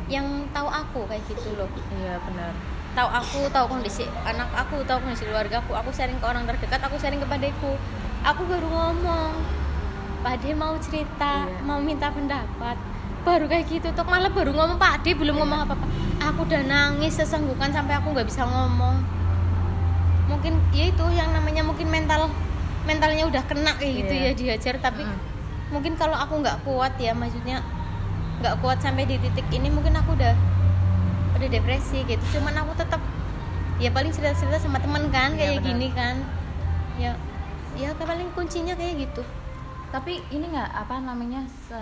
yang 0.07 0.23
tahu 0.55 0.71
aku 0.71 1.03
kayak 1.05 1.19
gitu 1.27 1.51
loh. 1.59 1.67
Iya 1.99 2.15
benar. 2.23 2.55
Tahu 2.95 3.09
aku 3.11 3.39
tahu 3.51 3.65
kondisi 3.71 4.07
anak 4.23 4.47
aku 4.55 4.79
tahu 4.87 5.03
kondisi 5.03 5.27
keluarga 5.27 5.59
aku. 5.59 5.75
Aku 5.75 5.91
sharing 5.91 6.15
ke 6.17 6.25
orang 6.25 6.47
terdekat 6.47 6.79
aku 6.79 6.95
sharing 6.95 7.19
ke 7.19 7.27
padeku 7.27 7.75
aku 8.21 8.41
baru 8.45 8.67
ngomong 8.69 9.33
pade 10.21 10.49
mau 10.53 10.73
cerita 10.77 11.45
Iya. 11.45 11.61
mau 11.61 11.79
minta 11.79 12.07
pendapat. 12.09 12.77
Baru 13.21 13.45
kayak 13.45 13.65
gitu 13.67 13.87
tuh 13.89 14.01
malah 14.03 14.29
baru 14.29 14.49
ngomong 14.49 14.77
pade 14.77 15.13
belum 15.13 15.37
ngomong 15.37 15.59
apa 15.61 15.73
apa 15.73 15.85
aku 16.21 16.39
udah 16.43 16.61
nangis 16.63 17.13
sesenggukan 17.15 17.69
sampai 17.69 17.93
aku 17.95 18.11
nggak 18.11 18.25
bisa 18.25 18.43
ngomong. 18.43 18.97
Mungkin 20.27 20.53
ya 20.71 20.87
itu 20.87 21.05
yang 21.11 21.29
namanya 21.29 21.61
mungkin 21.61 21.87
mental 21.87 22.29
mentalnya 22.81 23.25
udah 23.25 23.43
kena 23.43 23.75
kayak 23.75 23.93
gitu 23.99 24.13
Iya. 24.15 24.23
ya 24.23 24.31
dihajar 24.33 24.75
tapi 24.79 25.01
Mm. 25.01 25.17
mungkin 25.69 25.93
kalau 25.95 26.15
aku 26.15 26.41
nggak 26.41 26.57
kuat 26.61 26.97
ya 26.97 27.13
maksudnya 27.13 27.61
nggak 28.41 28.57
kuat 28.57 28.81
sampai 28.81 29.05
di 29.05 29.17
titik 29.17 29.45
ini 29.51 29.69
mungkin 29.69 29.93
aku 29.93 30.13
udah 30.13 30.33
udah 31.35 31.47
depresi 31.47 32.01
gitu. 32.03 32.21
Cuman 32.31 32.57
aku 32.57 32.73
tetap 32.73 33.01
ya 33.77 33.89
paling 33.89 34.09
cerita 34.09 34.33
cerita 34.33 34.57
sama 34.57 34.77
teman 34.77 35.09
kan 35.09 35.33
Iya, 35.33 35.37
kayak 35.37 35.53
benar. 35.57 35.67
gini 35.67 35.87
kan. 35.91 36.15
Ya 36.97 37.11
ya 37.71 37.93
paling 37.95 38.29
kuncinya 38.31 38.73
kayak 38.73 39.07
gitu 39.07 39.21
tapi 39.91 40.23
ini 40.31 40.47
nggak 40.47 40.71
apa 40.87 40.95
namanya 41.03 41.43
se 41.67 41.75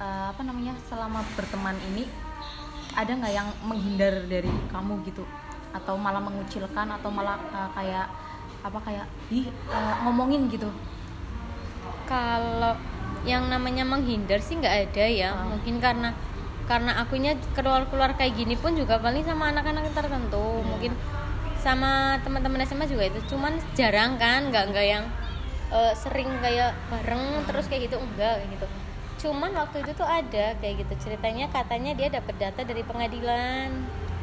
eh, 0.00 0.26
apa 0.32 0.40
namanya 0.40 0.72
selama 0.88 1.20
berteman 1.36 1.76
ini 1.92 2.08
ada 2.96 3.12
nggak 3.12 3.34
yang 3.36 3.48
menghindar 3.68 4.24
dari 4.26 4.50
kamu 4.72 5.04
gitu? 5.04 5.22
Atau 5.70 5.94
malah 6.00 6.24
mengucilkan 6.24 6.88
atau 6.88 7.12
malah 7.12 7.36
eh, 7.52 7.70
kayak 7.76 8.08
apa 8.64 8.78
kayak 8.80 9.06
ih 9.28 9.46
eh, 9.52 9.94
ngomongin 10.08 10.48
gitu? 10.48 10.72
Kalau 12.08 12.74
yang 13.28 13.52
namanya 13.52 13.84
menghindar 13.84 14.40
sih 14.40 14.56
nggak 14.56 14.90
ada 14.90 15.04
ya. 15.04 15.30
Ah. 15.36 15.44
mungkin 15.52 15.76
karena 15.78 16.16
karena 16.64 17.02
akunya 17.02 17.36
keluar 17.52 17.84
keluar 17.92 18.16
kayak 18.16 18.40
gini 18.40 18.56
pun 18.56 18.72
juga 18.72 18.96
paling 18.96 19.20
sama 19.28 19.52
anak-anak 19.52 19.92
tertentu. 19.92 20.64
Mungkin 20.64 20.96
sama 21.60 22.16
teman-teman 22.24 22.64
SMA 22.64 22.88
juga 22.88 23.04
itu. 23.12 23.20
Cuman 23.28 23.60
jarang 23.76 24.16
kan 24.16 24.48
nggak 24.48 24.72
nggak 24.72 24.86
yang 24.88 25.04
eh, 25.70 25.92
sering 25.96 26.30
kayak 26.42 26.74
bareng 26.90 27.46
terus 27.46 27.66
kayak 27.70 27.90
gitu 27.90 27.96
enggak 27.98 28.42
kayak 28.42 28.50
gitu 28.58 28.66
cuman 29.20 29.52
waktu 29.52 29.84
itu 29.84 29.92
tuh 29.92 30.08
ada 30.08 30.56
kayak 30.58 30.74
gitu 30.86 30.94
ceritanya 31.08 31.46
katanya 31.52 31.92
dia 31.92 32.08
dapat 32.08 32.34
data 32.40 32.60
dari 32.64 32.82
pengadilan 32.82 33.68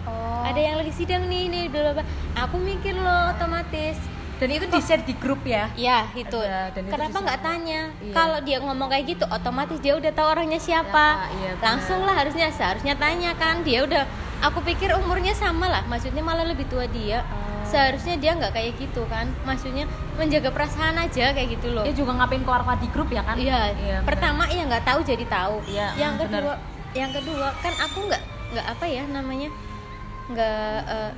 oh 0.10 0.42
ada 0.42 0.58
yang 0.58 0.82
lagi 0.82 0.94
sidang 0.94 1.30
nih 1.30 1.46
nih 1.50 1.66
bla 1.70 1.94
bla 1.94 2.06
aku 2.34 2.58
mikir 2.58 2.98
loh 2.98 3.34
otomatis 3.34 3.98
dan 4.38 4.54
itu 4.54 4.66
di 4.70 4.80
share 4.86 5.02
di 5.02 5.18
grup 5.18 5.42
ya 5.50 5.66
Ya 5.74 6.06
itu. 6.14 6.38
Ada, 6.38 6.70
dan 6.70 6.82
itu 6.86 6.94
Kenapa 6.94 7.18
nggak 7.26 7.42
tanya? 7.42 7.82
Iya. 7.98 8.14
Kalau 8.14 8.40
dia 8.46 8.58
ngomong 8.62 8.90
kayak 8.94 9.06
gitu, 9.18 9.26
otomatis 9.26 9.82
dia 9.82 9.98
udah 9.98 10.14
tahu 10.14 10.28
orangnya 10.30 10.62
siapa. 10.62 11.26
Siapa, 11.26 11.34
iya. 11.42 11.52
Langsung 11.58 12.06
lah 12.06 12.14
harusnya 12.14 12.54
seharusnya 12.54 12.94
tanya 13.02 13.34
kan. 13.34 13.66
Dia 13.66 13.82
udah. 13.82 14.06
Aku 14.46 14.62
pikir 14.62 14.94
umurnya 14.94 15.34
sama 15.34 15.66
lah. 15.66 15.82
Maksudnya 15.90 16.22
malah 16.22 16.46
lebih 16.46 16.70
tua 16.70 16.86
dia. 16.86 17.26
Oh. 17.26 17.47
Seharusnya 17.68 18.16
dia 18.18 18.32
nggak 18.34 18.54
kayak 18.56 18.72
gitu 18.80 19.04
kan. 19.12 19.28
Maksudnya 19.44 19.86
menjaga 20.16 20.50
perasaan 20.50 20.96
aja 20.98 21.36
kayak 21.36 21.60
gitu 21.60 21.76
loh. 21.76 21.84
dia 21.84 21.94
juga 21.94 22.16
ngapain 22.18 22.42
keluar 22.42 22.64
di 22.80 22.88
grup 22.90 23.12
ya 23.12 23.22
kan 23.22 23.36
Iya. 23.36 23.76
benar. 23.76 24.02
Pertama 24.08 24.44
ya 24.48 24.64
nggak 24.66 24.84
tahu 24.88 25.00
jadi 25.04 25.26
tahu. 25.28 25.56
Iya, 25.68 25.88
yang 26.00 26.14
benar. 26.16 26.42
kedua, 26.42 26.56
yang 26.96 27.12
kedua 27.14 27.48
kan 27.62 27.74
aku 27.78 28.00
nggak 28.08 28.24
nggak 28.48 28.66
apa 28.66 28.86
ya 28.88 29.04
namanya 29.12 29.50
nggak 30.32 30.80
eh, 30.88 31.12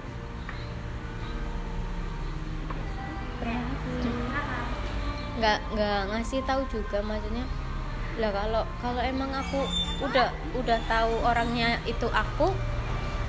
nggak 5.39 5.59
nggak 5.71 5.99
ngasih 6.11 6.43
tahu 6.43 6.61
juga 6.67 6.99
maksudnya 6.99 7.47
lah 8.19 8.31
kalau 8.35 8.63
kalau 8.83 8.99
emang 8.99 9.31
aku 9.31 9.63
udah 10.03 10.27
udah 10.51 10.79
tahu 10.91 11.13
orangnya 11.23 11.79
itu 11.87 12.03
aku 12.11 12.51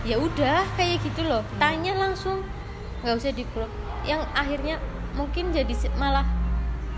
ya 0.03 0.19
udah 0.19 0.67
kayak 0.75 0.99
gitu 1.07 1.23
loh 1.23 1.47
tanya 1.63 1.95
langsung 1.95 2.43
nggak 3.01 3.15
usah 3.17 3.33
di 3.33 3.45
grup 3.53 3.71
yang 4.05 4.21
akhirnya 4.33 4.77
mungkin 5.13 5.51
jadi 5.51 5.73
malah 5.97 6.25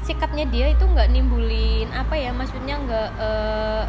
sikapnya 0.03 0.47
dia 0.51 0.71
itu 0.71 0.83
nggak 0.83 1.09
nimbulin 1.11 1.87
apa 1.95 2.19
ya 2.19 2.35
maksudnya 2.35 2.75
nggak 2.79 3.09
eh, 3.19 3.85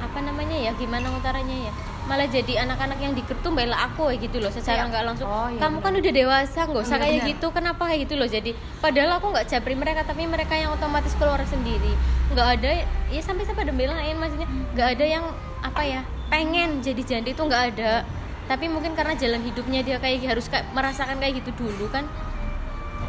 apa 0.00 0.18
namanya 0.24 0.56
ya 0.56 0.72
gimana 0.74 1.12
utaranya 1.12 1.68
ya. 1.68 1.72
Malah 2.08 2.26
jadi 2.26 2.64
anak-anak 2.64 2.98
yang 2.98 3.12
diketum 3.12 3.52
bela 3.52 3.76
aku 3.86 4.08
kayak 4.08 4.24
gitu 4.26 4.40
loh 4.40 4.48
secara 4.48 4.82
Iya. 4.82 4.90
nggak 4.90 5.04
langsung. 5.04 5.28
Oh, 5.28 5.46
iya, 5.52 5.60
kamu 5.60 5.78
kan 5.78 5.92
benar. 5.92 6.00
udah 6.02 6.12
dewasa 6.16 6.60
nggak 6.66 6.82
usah 6.82 6.96
kayak 6.98 7.20
gitu 7.28 7.46
kenapa 7.52 7.82
kayak 7.86 8.00
gitu 8.08 8.14
loh? 8.16 8.26
Jadi 8.26 8.50
padahal 8.80 9.20
aku 9.20 9.26
nggak 9.30 9.46
jabri 9.46 9.74
mereka 9.76 10.00
tapi 10.02 10.24
mereka 10.24 10.56
yang 10.56 10.72
otomatis 10.72 11.12
keluar 11.20 11.38
sendiri. 11.44 11.92
Nggak 12.32 12.48
ada 12.58 12.70
ya 13.12 13.20
sampai 13.20 13.44
sampai 13.44 13.68
ada 13.68 13.74
belain 13.76 14.16
maksudnya 14.16 14.48
nggak 14.74 14.88
ada 14.96 15.04
yang 15.04 15.24
apa 15.60 15.82
ya 15.84 16.00
pengen 16.32 16.80
jadi 16.80 17.02
janda 17.04 17.30
itu 17.30 17.42
nggak 17.44 17.64
ada 17.76 17.92
tapi 18.50 18.66
mungkin 18.66 18.98
karena 18.98 19.14
jalan 19.14 19.46
hidupnya 19.46 19.86
dia 19.86 20.02
kayak 20.02 20.26
harus 20.26 20.50
kayak 20.50 20.66
merasakan 20.74 21.22
kayak 21.22 21.38
gitu 21.38 21.54
dulu 21.54 21.86
kan. 21.86 22.02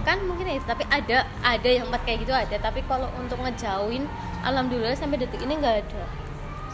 Kan 0.06 0.22
mungkin 0.30 0.46
ya 0.46 0.62
itu 0.62 0.66
tapi 0.70 0.86
ada 0.86 1.26
ada 1.42 1.66
yang 1.66 1.90
empat 1.90 2.06
kayak 2.06 2.20
gitu 2.30 2.34
ada. 2.38 2.56
Tapi 2.62 2.86
kalau 2.86 3.10
untuk 3.18 3.42
ngejauhin 3.42 4.06
alhamdulillah 4.46 4.94
sampai 4.94 5.18
detik 5.18 5.42
ini 5.42 5.58
nggak 5.58 5.82
ada. 5.82 6.06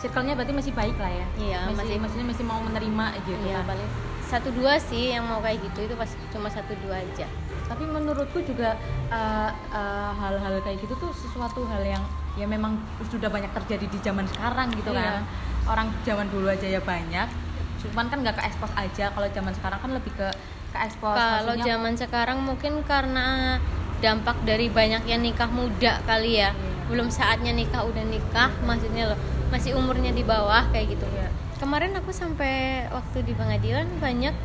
Circle-nya 0.03 0.35
berarti 0.35 0.51
masih 0.51 0.73
baik 0.75 0.99
lah 0.99 1.09
ya? 1.09 1.25
Iya, 1.39 1.59
masih, 1.71 1.75
masih- 1.79 1.99
maksudnya 2.03 2.27
masih 2.27 2.43
mau 2.45 2.59
menerima 2.61 3.05
gitu 3.23 3.39
Iya, 3.47 3.63
kan? 3.63 3.71
Paling 3.71 3.89
satu 4.27 4.49
dua 4.51 4.75
sih 4.77 5.15
yang 5.15 5.23
mau 5.23 5.39
kayak 5.39 5.63
gitu 5.63 5.87
itu 5.87 5.95
pas 5.95 6.11
cuma 6.35 6.51
satu 6.51 6.75
dua 6.83 6.99
aja. 6.99 7.25
Tapi 7.71 7.83
menurutku 7.87 8.43
juga 8.43 8.75
eh, 9.07 9.51
eh, 9.71 10.11
hal-hal 10.19 10.59
kayak 10.59 10.83
gitu 10.83 10.93
tuh 10.99 11.15
sesuatu 11.15 11.63
hal 11.71 11.87
yang 11.87 12.03
ya 12.35 12.43
memang 12.43 12.75
sudah 13.07 13.31
banyak 13.31 13.49
terjadi 13.63 13.87
di 13.87 13.97
zaman 14.03 14.27
sekarang 14.27 14.75
gitu 14.75 14.91
Iya. 14.91 14.99
kan. 14.99 15.23
Orang 15.71 15.87
zaman 16.03 16.27
dulu 16.27 16.51
aja 16.51 16.67
ya 16.67 16.83
banyak 16.83 17.46
cuman 17.79 18.05
kan 18.07 18.17
nggak 18.19 18.35
ke 18.35 18.43
expose 18.43 18.73
aja 18.75 19.05
kalau 19.09 19.27
zaman 19.27 19.53
sekarang 19.53 19.79
kan 19.79 19.91
lebih 19.91 20.11
ke 20.11 20.27
ke 20.67 20.77
expose 20.79 21.13
kalau 21.13 21.53
Maksudnya- 21.53 21.65
zaman 21.67 21.93
sekarang 21.95 22.37
mungkin 22.39 22.73
karena 22.83 23.57
dampak 23.97 24.37
dari 24.43 24.67
banyaknya 24.67 25.17
nikah 25.17 25.49
muda 25.49 25.97
kali 26.03 26.37
ya 26.37 26.49
Iya. 26.49 26.85
belum 26.87 27.09
saatnya 27.09 27.51
nikah 27.51 27.81
udah 27.81 28.03
nikah 28.03 28.53
maksudnya 28.61 29.09
loh 29.09 29.19
masih 29.47 29.73
umurnya 29.73 30.11
di 30.11 30.21
bawah 30.21 30.69
kayak 30.69 30.93
gitu 30.93 31.05
Iya. 31.07 31.29
kemarin 31.57 31.91
aku 31.93 32.11
sampai 32.11 32.53
waktu 32.87 33.21
di 33.21 33.33
pengadilan 33.33 33.87
banyak 33.97 34.35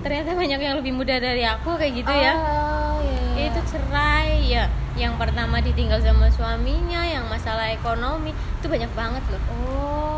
ternyata 0.00 0.30
banyak 0.34 0.60
yang 0.60 0.74
lebih 0.76 0.92
muda 0.92 1.16
dari 1.16 1.42
aku 1.42 1.74
kayak 1.74 1.94
gitu 1.96 2.10
ya 2.10 2.34
Oh, 2.34 2.98
iya, 3.00 3.20
iya. 3.32 3.44
itu 3.48 3.60
cerai 3.64 4.30
ya 4.44 4.64
yang 4.94 5.14
pertama 5.14 5.58
ditinggal 5.58 5.98
sama 5.98 6.28
suaminya 6.28 7.02
yang 7.02 7.24
masalah 7.26 7.66
ekonomi 7.68 8.30
itu 8.30 8.66
banyak 8.66 8.90
banget 8.92 9.22
loh 9.24 9.42
oh 9.56 10.13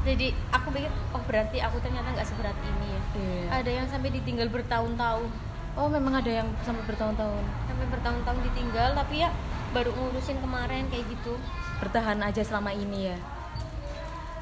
jadi 0.00 0.32
aku 0.48 0.72
pikir 0.72 0.88
oh 1.12 1.22
berarti 1.28 1.60
aku 1.60 1.76
ternyata 1.84 2.08
nggak 2.10 2.24
seberat 2.24 2.56
ini 2.62 2.88
ya. 2.88 3.00
Iya. 3.10 3.44
ada 3.52 3.70
yang 3.70 3.86
sampai 3.90 4.10
ditinggal 4.10 4.48
bertahun-tahun. 4.48 5.28
Oh 5.76 5.86
memang 5.86 6.18
ada 6.18 6.30
yang 6.30 6.48
sampai 6.62 6.82
bertahun-tahun? 6.86 7.44
Sampai 7.68 7.86
bertahun-tahun 7.90 8.38
ditinggal 8.42 8.90
tapi 8.96 9.22
ya 9.22 9.30
baru 9.70 9.92
ngurusin 9.92 10.40
kemarin 10.40 10.88
kayak 10.88 11.04
gitu. 11.10 11.36
Bertahan 11.78 12.18
aja 12.20 12.40
selama 12.40 12.72
ini 12.72 13.12
ya? 13.12 13.18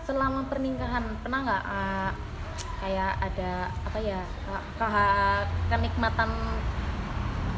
Selama 0.07 0.47
pernikahan 0.49 1.05
pernah 1.21 1.41
nggak 1.45 1.63
ah, 1.65 2.11
kayak 2.79 3.13
ada 3.19 3.53
apa 3.85 3.99
ya 3.99 4.21
ke- 4.47 4.67
ke- 4.79 5.47
kenikmatan 5.69 6.31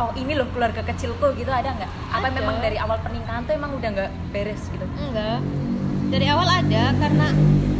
oh 0.01 0.11
ini 0.17 0.33
loh 0.33 0.49
keluarga 0.49 0.81
kecilku 0.81 1.37
gitu 1.37 1.53
ada 1.53 1.77
nggak? 1.77 1.91
Apa 2.11 2.27
Ada. 2.27 2.37
memang 2.41 2.57
dari 2.59 2.81
awal 2.81 2.97
pernikahan 2.99 3.45
tuh 3.45 3.55
emang 3.55 3.77
udah 3.77 3.91
nggak 3.93 4.11
beres 4.33 4.67
gitu? 4.73 4.87
Enggak 4.97 5.45
dari 6.11 6.27
awal 6.27 6.49
ada 6.51 6.85
karena 6.99 7.27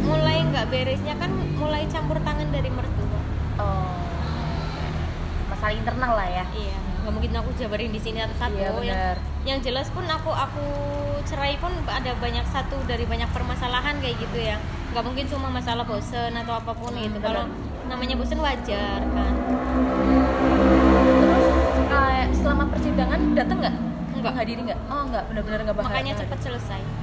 mulai 0.07 0.37
nggak 0.47 0.65
beresnya 0.71 1.15
kan 1.19 1.31
mulai 1.59 1.83
campur 1.91 2.17
tangan 2.23 2.47
dari 2.49 2.71
mertua. 2.71 3.19
Oh. 3.59 3.99
Masalah 5.51 5.75
internal 5.75 6.11
lah 6.15 6.29
ya. 6.31 6.45
Iya 6.55 6.77
nggak 7.01 7.13
mungkin 7.17 7.33
aku 7.33 7.49
jabarin 7.57 7.89
di 7.89 7.97
sini 7.97 8.21
atau 8.21 8.37
satu. 8.37 8.53
Iya, 8.61 8.69
yang 8.85 8.99
yang 9.41 9.59
jelas 9.65 9.89
pun 9.89 10.05
aku 10.05 10.29
aku 10.29 10.61
cerai 11.25 11.57
pun 11.57 11.73
ada 11.89 12.13
banyak 12.21 12.45
satu 12.45 12.77
dari 12.85 13.09
banyak 13.09 13.25
permasalahan 13.33 13.97
kayak 13.97 14.21
gitu 14.21 14.37
ya. 14.37 14.61
Nggak 14.93 15.03
mungkin 15.09 15.25
cuma 15.25 15.49
masalah 15.49 15.81
bosen 15.81 16.29
atau 16.37 16.53
apa 16.53 16.71
pun 16.77 16.93
Hmm, 16.93 17.01
gitu 17.09 17.17
benar. 17.17 17.25
kalau 17.25 17.43
namanya 17.89 18.15
bosen 18.21 18.37
wajar 18.37 19.01
kan. 19.01 19.33
Terus 21.25 21.47
kayak 21.89 22.27
selama 22.37 22.63
persidangan 22.69 23.19
dateng 23.33 23.57
nggak? 23.65 23.75
Nggak. 24.21 24.33
hadiri 24.37 24.61
nggak? 24.69 24.79
Oh 24.93 25.01
nggak. 25.09 25.23
Benar-benar 25.33 25.59
nggak 25.65 25.77
makanya 25.81 26.13
cepet 26.21 26.39
selesai 26.45 27.00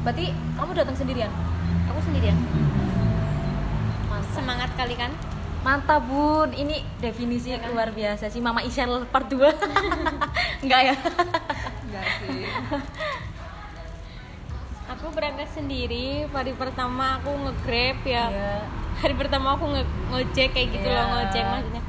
berarti 0.00 0.24
kamu 0.54 0.70
datang 0.72 0.94
sendirian? 0.94 1.30
Aku 1.86 2.00
sendirian. 2.00 2.36
Mantap. 4.06 4.30
semangat 4.32 4.70
kali 4.74 4.94
kan? 4.94 5.12
Mantap 5.60 6.00
bun, 6.02 6.50
ini 6.52 6.80
definisi 6.98 7.52
luar 7.68 7.90
biasa 7.90 8.26
sih. 8.26 8.40
Mama 8.40 8.60
Ishel 8.60 9.04
part 9.06 9.28
2 9.28 9.36
Enggak 10.64 10.80
ya? 10.82 10.94
enggak 11.84 12.06
sih. 12.18 12.40
Aku 14.90 15.06
berangkat 15.10 15.48
sendiri. 15.50 16.24
Hari 16.26 16.52
pertama 16.52 17.16
aku 17.16 17.30
nge-grab 17.30 17.98
ya. 18.02 18.24
Iya. 18.26 18.54
hari 19.00 19.16
pertama 19.16 19.56
aku 19.56 19.64
nge 19.66 19.80
ngojek 20.12 20.48
kayak 20.52 20.68
gitu 20.70 20.84
Iya. 20.84 20.92
loh 20.92 21.04
ngojek 21.10 21.40
maksudnya 21.42 21.82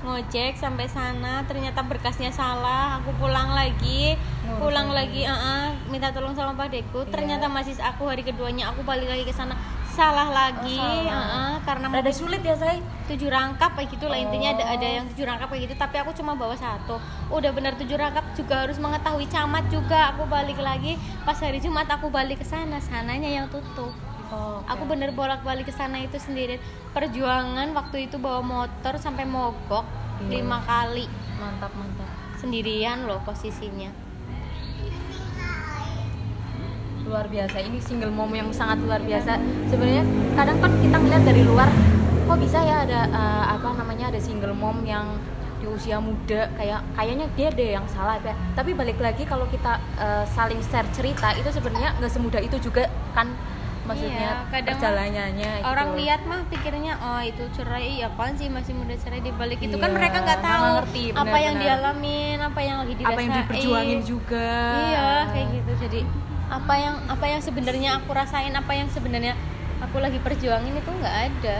ngojek 0.00 0.54
sampai 0.54 0.86
sana 0.86 1.42
ternyata 1.42 1.82
berkasnya 1.82 2.30
salah 2.30 2.96
aku 2.96 3.10
pulang 3.16 3.50
lagi 3.50 4.14
Ngurus 4.40 4.60
pulang 4.60 4.88
lagi. 4.88 5.22
ah, 5.24 5.34
ah, 5.34 5.66
minta 5.86 6.08
tolong 6.08 6.32
sama 6.32 6.54
pak 6.54 6.70
deku 6.70 7.02
Iya. 7.02 7.10
ternyata 7.10 7.46
masih 7.46 7.74
aku 7.76 8.06
hari 8.06 8.22
keduanya 8.22 8.70
aku 8.70 8.80
balik 8.80 9.06
lagi 9.06 9.22
ke 9.22 9.32
sana 9.32 9.58
salah 9.88 10.30
lagi 10.30 10.78
Oh, 10.78 11.02
salah. 11.02 11.10
ah, 11.10 11.34
ah, 11.34 11.54
karena 11.60 11.86
mungkin 11.90 12.14
sulit 12.14 12.38
ya 12.40 12.54
say 12.54 12.78
tujuh 13.06 13.26
rangkap 13.26 13.74
kayak 13.74 13.90
gitu 13.90 14.06
lah 14.06 14.16
intinya 14.16 14.54
ada 14.54 14.64
Oh. 14.64 14.74
ada 14.74 14.86
yang 14.88 15.04
tujuh 15.08 15.24
rangkap 15.24 15.48
kayak 15.48 15.62
gitu 15.66 15.74
tapi 15.76 15.96
aku 15.96 16.10
cuma 16.14 16.32
bawa 16.32 16.54
satu 16.54 16.96
udah 17.28 17.50
benar 17.50 17.74
tujuh 17.74 17.94
rangkap 17.94 18.22
juga 18.32 18.62
harus 18.62 18.78
mengetahui 18.78 19.26
camat 19.26 19.66
juga 19.66 20.14
aku 20.14 20.24
balik 20.24 20.58
lagi 20.58 20.94
pas 21.22 21.36
hari 21.36 21.58
Jumat 21.58 21.90
aku 21.90 22.06
balik 22.08 22.38
ke 22.38 22.46
sana 22.46 22.78
sananya 22.78 23.26
yang 23.26 23.46
tutup 23.48 23.90
oh, 24.32 24.60
aku 24.64 24.84
bener 24.88 25.10
bolak 25.12 25.42
balik 25.42 25.68
ke 25.68 25.74
sana 25.74 26.00
itu 26.00 26.16
sendiri. 26.16 26.60
Perjuangan 26.92 27.72
waktu 27.76 28.10
itu 28.10 28.16
bawa 28.16 28.40
motor 28.44 28.96
sampai 28.96 29.24
mogok 29.28 29.84
Iya. 30.18 30.42
lima 30.42 30.58
kali. 30.66 31.06
Mantap 31.38 31.72
mantap. 31.78 32.10
Sendirian 32.42 33.06
loh 33.06 33.22
posisinya. 33.22 33.90
Luar 37.06 37.24
biasa, 37.30 37.56
ini 37.64 37.78
single 37.80 38.12
mom 38.12 38.28
yang 38.34 38.50
sangat 38.52 38.82
luar 38.84 39.00
biasa. 39.00 39.38
Sebenarnya 39.70 40.04
kadang 40.36 40.58
kan 40.60 40.72
kita 40.82 40.96
ngeliat 40.98 41.22
dari 41.24 41.42
luar 41.46 41.70
Kok 42.28 42.36
bisa 42.44 42.60
ya 42.60 42.84
ada 42.84 43.08
eh, 43.08 43.44
apa 43.56 43.72
namanya 43.72 44.12
ada 44.12 44.20
single 44.20 44.52
mom 44.52 44.84
yang 44.84 45.16
di 45.58 45.66
usia 45.66 45.96
muda 45.96 46.46
kayak 46.60 46.84
kayaknya 46.92 47.26
dia 47.34 47.48
deh 47.50 47.70
yang 47.74 47.82
salah 47.90 48.14
ya. 48.22 48.30
tapi 48.54 48.76
balik 48.78 49.00
lagi 49.02 49.26
kalau 49.26 49.42
kita 49.50 49.80
eh, 49.98 50.24
saling 50.36 50.60
share 50.62 50.86
cerita 50.94 51.34
itu 51.34 51.48
sebenarnya 51.50 51.98
nggak 51.98 52.12
semudah 52.12 52.38
itu 52.38 52.60
juga 52.62 52.86
kan 53.16 53.32
maksudnya 53.88 54.30
Iya, 54.38 54.50
kadang 54.50 54.76
perjalanannya 54.76 55.50
gitu. 55.56 55.64
orang 55.64 55.88
lihat 55.96 56.20
mah 56.22 56.40
pikirnya 56.46 56.92
oh 56.98 57.20
itu 57.20 57.42
cerai 57.50 57.88
iya 57.96 58.06
apaan 58.06 58.36
sih? 58.36 58.46
Masih 58.46 58.72
muda 58.72 58.92
cerai 58.94 59.18
di 59.18 59.32
balik 59.32 59.58
itu. 59.58 59.74
Kan 59.74 59.88
Iya, 59.88 59.96
mereka 59.96 60.16
nggak 60.20 60.40
tahu 60.40 60.64
ngerti, 60.76 61.02
apa 61.10 61.36
yang 61.38 61.54
dialamin 61.56 62.38
apa 62.38 62.60
yang 62.60 62.76
lagi 62.78 62.94
dirasain 62.94 63.10
apa 63.10 63.20
yang 63.20 63.32
diperjuangin 63.34 64.00
juga. 64.04 64.52
Iya 64.84 65.08
kayak 65.26 65.46
gitu. 65.54 65.72
Jadi 65.80 66.00
apa 66.48 66.74
yang 66.76 66.94
apa 67.06 67.24
yang 67.26 67.40
sebenarnya 67.40 67.90
aku 67.96 68.10
rasain 68.10 68.52
apa 68.52 68.72
yang 68.72 68.88
sebenarnya 68.88 69.34
aku 69.78 69.96
lagi 69.98 70.18
perjuangin 70.18 70.74
itu 70.74 70.90
nggak 70.90 71.16
ada. 71.26 71.58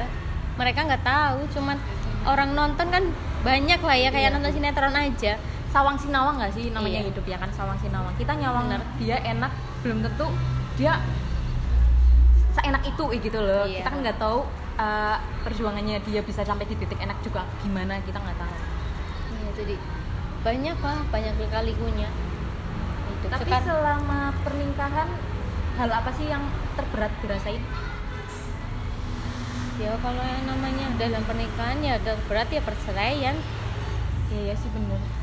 Mereka 0.54 0.80
nggak 0.84 1.02
tahu 1.02 1.40
cuman 1.50 1.76
orang 2.24 2.50
nonton 2.52 2.86
kan 2.86 3.04
banyak 3.40 3.80
lah 3.80 3.96
ya 3.96 4.10
kayak 4.10 4.28
Iya. 4.28 4.34
nonton 4.36 4.52
sinetron 4.52 4.92
aja. 4.92 5.34
Sawang 5.68 5.96
sinawang 5.96 6.36
nggak 6.36 6.52
sih 6.52 6.72
namanya 6.72 7.04
Iya. 7.04 7.08
hidup 7.08 7.24
ya 7.24 7.36
kan? 7.36 7.48
Sawang 7.52 7.76
sinawang. 7.78 8.12
Kita 8.16 8.32
nyawang 8.32 8.68
Bener. 8.68 8.80
dia 8.98 9.16
enak 9.22 9.52
belum 9.80 10.00
tentu 10.02 10.26
dia 10.74 10.96
seenak 12.58 12.82
itu 12.82 13.04
eh, 13.14 13.18
gitu 13.22 13.38
loh. 13.38 13.64
Iya. 13.64 13.80
kita 13.80 13.88
kan 13.94 13.98
nggak 14.02 14.18
tahu 14.18 14.38
uh, 14.76 15.16
perjuangannya 15.46 16.02
dia 16.02 16.20
bisa 16.26 16.42
sampai 16.42 16.66
di 16.66 16.74
titik 16.74 16.98
enak 16.98 17.18
juga 17.22 17.46
gimana 17.62 18.02
kita 18.02 18.18
nggak 18.18 18.38
tahu. 18.38 18.54
Iya, 19.38 19.48
jadi 19.54 19.74
banyak 20.42 20.78
lah 20.82 20.98
banyak 21.10 21.34
kali 21.38 21.74
likunya 21.74 22.08
hidup 23.08 23.30
tapi 23.34 23.50
sekarang. 23.50 23.66
selama 23.66 24.20
pernikahan 24.46 25.08
hal 25.78 25.90
apa 25.90 26.10
sih 26.14 26.26
yang 26.26 26.44
terberat 26.74 27.12
dirasain? 27.22 27.62
Ya 29.78 29.94
kalau 30.02 30.22
yang 30.26 30.44
namanya 30.50 30.86
dalam 30.98 31.22
pernikahan 31.22 31.78
ya 31.86 32.02
udah 32.02 32.16
berat 32.26 32.48
ya 32.50 32.62
perceraian. 32.66 33.38
Iya 34.28 34.52
ya 34.52 34.54
sih 34.58 34.70
bener 34.74 35.17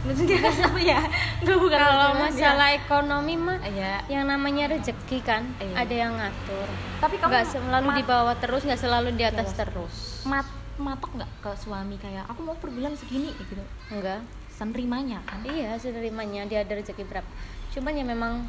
maksudnya 0.00 0.38
apa 0.40 0.80
ya? 0.80 1.00
Nggak 1.40 1.58
bukan 1.58 1.78
kalau 1.78 2.06
perceraian, 2.10 2.24
masalah 2.26 2.68
ekonomi 2.72 3.34
mah 3.34 3.58
ya 3.68 3.94
yang 4.06 4.24
namanya 4.24 4.64
rezeki 4.70 5.18
kan 5.20 5.42
Iya. 5.56 5.74
ada 5.76 5.94
yang 5.96 6.12
ngatur. 6.14 6.66
Tapi 6.98 7.14
kamu 7.16 7.28
nggak 7.28 7.46
selalu 7.46 7.88
di 7.92 8.04
bawah 8.04 8.34
terus 8.34 8.62
nggak 8.62 8.80
selalu 8.80 9.08
di 9.12 9.24
atas 9.24 9.48
Iya. 9.50 9.58
terus. 9.60 9.94
Mat 10.24 10.46
matok 10.76 11.12
nggak 11.14 11.30
ke 11.40 11.50
suami 11.54 11.96
kayak 11.96 12.24
aku 12.26 12.40
mau 12.40 12.56
per 12.56 12.68
bulan 12.68 12.92
segini 12.94 13.32
gitu? 13.34 13.52
Enggak 13.90 14.24
senerimanya 14.50 15.20
kan? 15.22 15.40
Iya 15.42 15.76
senerimanya 15.76 16.44
dia 16.44 16.60
ada 16.60 16.72
rezeki 16.72 17.04
berapa. 17.04 17.28
Cuman 17.70 17.92
ya 17.92 18.02
memang 18.02 18.44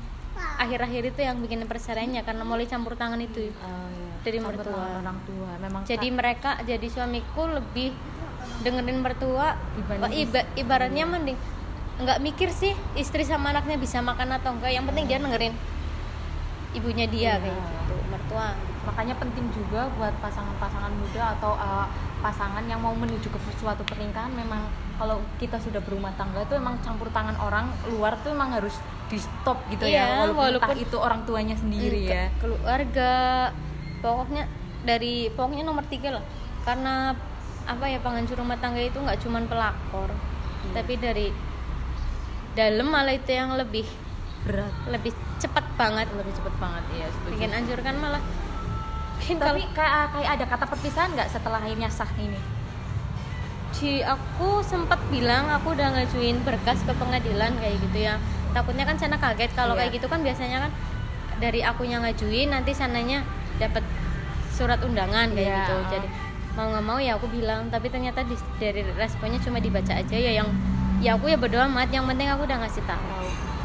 akhir-akhir 0.57 1.11
itu 1.11 1.21
yang 1.21 1.37
bikin 1.37 1.63
perceraiannya 1.63 2.23
karena 2.23 2.41
mulai 2.41 2.63
campur 2.63 2.95
tangan 2.95 3.19
itu. 3.19 3.51
Oh, 3.53 3.87
iya. 3.89 4.11
Dari 4.21 4.37
Campur 4.37 4.63
mertua. 4.63 5.01
orang 5.01 5.17
tua 5.25 5.51
memang 5.57 5.81
jadi 5.81 6.07
mereka 6.07 6.61
jadi 6.61 6.87
suamiku 6.87 7.49
lebih 7.49 7.89
dengerin 8.59 8.99
mertua. 8.99 9.55
Iba- 10.11 10.49
ibaratnya 10.55 11.05
mending 11.05 11.39
nggak 11.97 12.17
mikir 12.17 12.49
sih 12.49 12.73
istri 12.95 13.21
sama 13.21 13.51
anaknya 13.51 13.75
bisa 13.75 13.99
makan 13.99 14.33
atau 14.33 14.51
enggak. 14.51 14.71
Yang 14.71 14.85
penting 14.87 15.05
dia 15.05 15.17
dengerin 15.17 15.53
ibunya 16.71 17.05
dia 17.05 17.35
Iya. 17.35 17.41
kayak 17.41 17.57
gitu 17.57 17.95
mertua. 18.07 18.47
Makanya 18.81 19.15
penting 19.15 19.45
juga 19.51 19.91
buat 19.93 20.15
pasangan-pasangan 20.17 20.89
muda 20.89 21.35
atau 21.35 21.53
uh, 21.53 21.85
pasangan 22.19 22.63
yang 22.63 22.79
mau 22.79 22.93
menuju 22.93 23.27
ke 23.27 23.37
suatu 23.55 23.83
pernikahan 23.83 24.31
memang 24.31 24.65
kalau 24.95 25.17
kita 25.35 25.57
sudah 25.57 25.77
berumah 25.79 26.13
tangga 26.13 26.41
itu 26.41 26.53
emang 26.53 26.77
campur 26.79 27.09
tangan 27.09 27.33
orang 27.35 27.65
luar 27.87 28.13
tuh 28.19 28.31
emang 28.31 28.51
harus 28.51 28.77
di 29.05 29.17
stop 29.17 29.57
gitu 29.67 29.83
Iya, 29.83 29.97
ya 29.97 30.05
walaupun, 30.23 30.37
walaupun- 30.61 30.77
itu 30.79 30.95
orang 30.95 31.21
tuanya 31.25 31.55
sendiri 31.55 32.01
Ke- 32.03 32.09
ya. 32.09 32.25
keluarga 32.37 33.11
pokoknya 33.99 34.43
dari 34.81 35.13
pokoknya 35.29 35.63
nomor 35.63 35.85
tiga 35.85 36.17
lah. 36.17 36.23
Karena 36.61 37.13
apa 37.63 37.85
ya 37.85 37.99
penghancur 37.99 38.35
rumah 38.35 38.57
tangga 38.57 38.79
itu 38.79 38.95
nggak 38.95 39.19
cuman 39.19 39.45
pelakor 39.45 40.09
Hmm. 40.61 40.77
tapi 40.77 40.93
dari 40.95 41.33
dalam 42.51 42.85
malah 42.85 43.11
itu 43.11 43.27
yang 43.27 43.55
lebih 43.55 43.81
berat 44.41 44.69
lebih 44.85 45.09
cepat 45.37 45.65
banget 45.73 46.05
lebih 46.11 46.29
cepet 46.31 46.53
banget 46.55 46.83
ya 46.93 47.07
setuju. 47.07 47.29
bikin 47.33 47.49
hancur 47.49 47.79
kan 47.79 47.95
malah 47.97 48.21
bikin 49.17 49.37
tapi 49.37 49.65
kayak 49.71 50.13
kayak 50.13 50.29
ada 50.31 50.45
kata 50.45 50.65
perpisahan 50.67 51.09
nggak 51.11 51.29
setelah 51.29 51.57
akhirnya 51.57 51.89
sah 51.89 52.09
ini 52.15 52.37
di 53.71 54.05
aku 54.05 54.61
sempat 54.61 55.01
bilang 55.09 55.49
aku 55.49 55.73
udah 55.73 55.89
ngajuin 55.91 56.45
berkas 56.45 56.85
ke 56.85 56.93
pengadilan 56.93 57.57
kayak 57.57 57.81
gitu 57.81 57.97
ya 58.03 58.21
takutnya 58.51 58.85
kan 58.85 58.93
sana 58.95 59.17
kaget 59.17 59.49
kalau 59.51 59.73
Iya. 59.73 59.79
kayak 59.81 59.91
gitu 59.97 60.05
kan 60.05 60.21
biasanya 60.21 60.57
kan 60.61 60.71
dari 61.39 61.65
akunya 61.65 61.97
ngajuin 61.97 62.53
nanti 62.53 62.71
sananya 62.71 63.25
dapat 63.57 63.81
surat 64.51 64.77
undangan 64.83 65.33
kayak 65.33 65.47
Iya. 65.47 65.57
gitu 65.57 65.75
jadi 65.89 66.07
mau 66.51 66.67
nggak 66.67 66.83
mau 66.83 66.99
ya 66.99 67.15
aku 67.15 67.31
bilang 67.31 67.71
tapi 67.71 67.87
ternyata 67.87 68.27
di- 68.27 68.51
dari 68.59 68.83
responnya 68.99 69.39
cuma 69.39 69.63
dibaca 69.63 69.95
aja 69.95 70.15
ya 70.19 70.31
yang 70.43 70.49
ya 70.99 71.15
aku 71.15 71.31
ya 71.31 71.37
berdoa 71.39 71.65
amat 71.71 71.89
yang 71.89 72.05
penting 72.05 72.27
aku 72.27 72.43
udah 72.45 72.57
ngasih 72.61 72.83
tahu. 72.85 73.03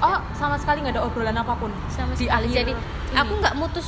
Oh 0.00 0.18
sama 0.36 0.56
sekali 0.56 0.84
nggak 0.84 0.94
ada 0.96 1.02
obrolan 1.04 1.36
apa 1.36 1.52
pun 1.56 1.72
sama 1.90 2.14
di 2.14 2.28
sekali 2.28 2.48
akhir. 2.48 2.56
jadi 2.62 2.72
ini. 2.72 3.16
aku 3.16 3.32
nggak 3.42 3.54
mutus 3.58 3.86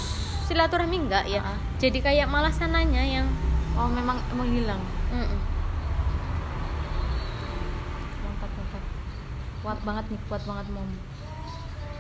silaturahmi 0.49 0.97
enggak 1.09 1.25
ya. 1.29 1.41
Ah. 1.45 1.57
jadi 1.79 1.99
kayak 2.01 2.27
malah 2.29 2.53
sananya 2.53 3.01
yang 3.05 3.27
oh 3.79 3.89
memang 3.89 4.19
menghilang. 4.35 4.81
Mm-mm. 5.15 5.41
mantap 8.27 8.51
mantap. 8.53 8.83
Kuat 9.63 9.79
banget 9.87 10.05
nih 10.13 10.21
kuat 10.27 10.43
banget 10.45 10.67
mom. 10.75 10.89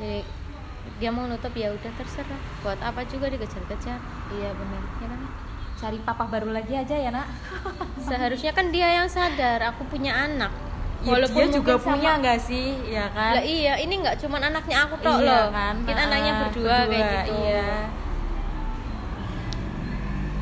Jadi 0.03 0.21
dia 0.99 1.11
mau 1.13 1.29
nutup 1.29 1.53
ya 1.55 1.71
udah 1.71 1.93
terserah. 1.95 2.41
Buat 2.65 2.81
apa 2.83 3.05
juga 3.07 3.31
dikejar-kejar. 3.31 4.01
Iya 4.35 4.51
benar 4.53 4.83
ya 5.01 5.07
kan 5.09 5.48
cari 5.79 5.99
papa 6.03 6.27
baru 6.27 6.51
lagi 6.51 6.75
aja 6.75 6.95
ya 6.95 7.11
nak. 7.14 7.31
Seharusnya 8.09 8.51
kan 8.51 8.75
dia 8.75 8.99
yang 8.99 9.07
sadar 9.07 9.62
aku 9.71 9.87
punya 9.87 10.11
anak. 10.11 10.51
Ya, 10.99 11.14
dia 11.23 11.47
juga 11.47 11.79
punya 11.79 12.19
nggak 12.19 12.38
sih? 12.43 12.75
Ya 12.91 13.07
kan? 13.14 13.38
Lah 13.38 13.45
iya 13.47 13.79
ini 13.79 14.03
nggak 14.03 14.19
cuman 14.19 14.51
anaknya 14.51 14.83
aku 14.83 14.99
tok 14.99 15.23
Iya 15.23 15.31
loh. 15.31 15.47
kan? 15.55 15.75
Kita 15.87 16.01
anaknya 16.11 16.33
berdua, 16.43 16.77
kayak 16.91 17.07
gitu. 17.23 17.35
iya. 17.38 17.71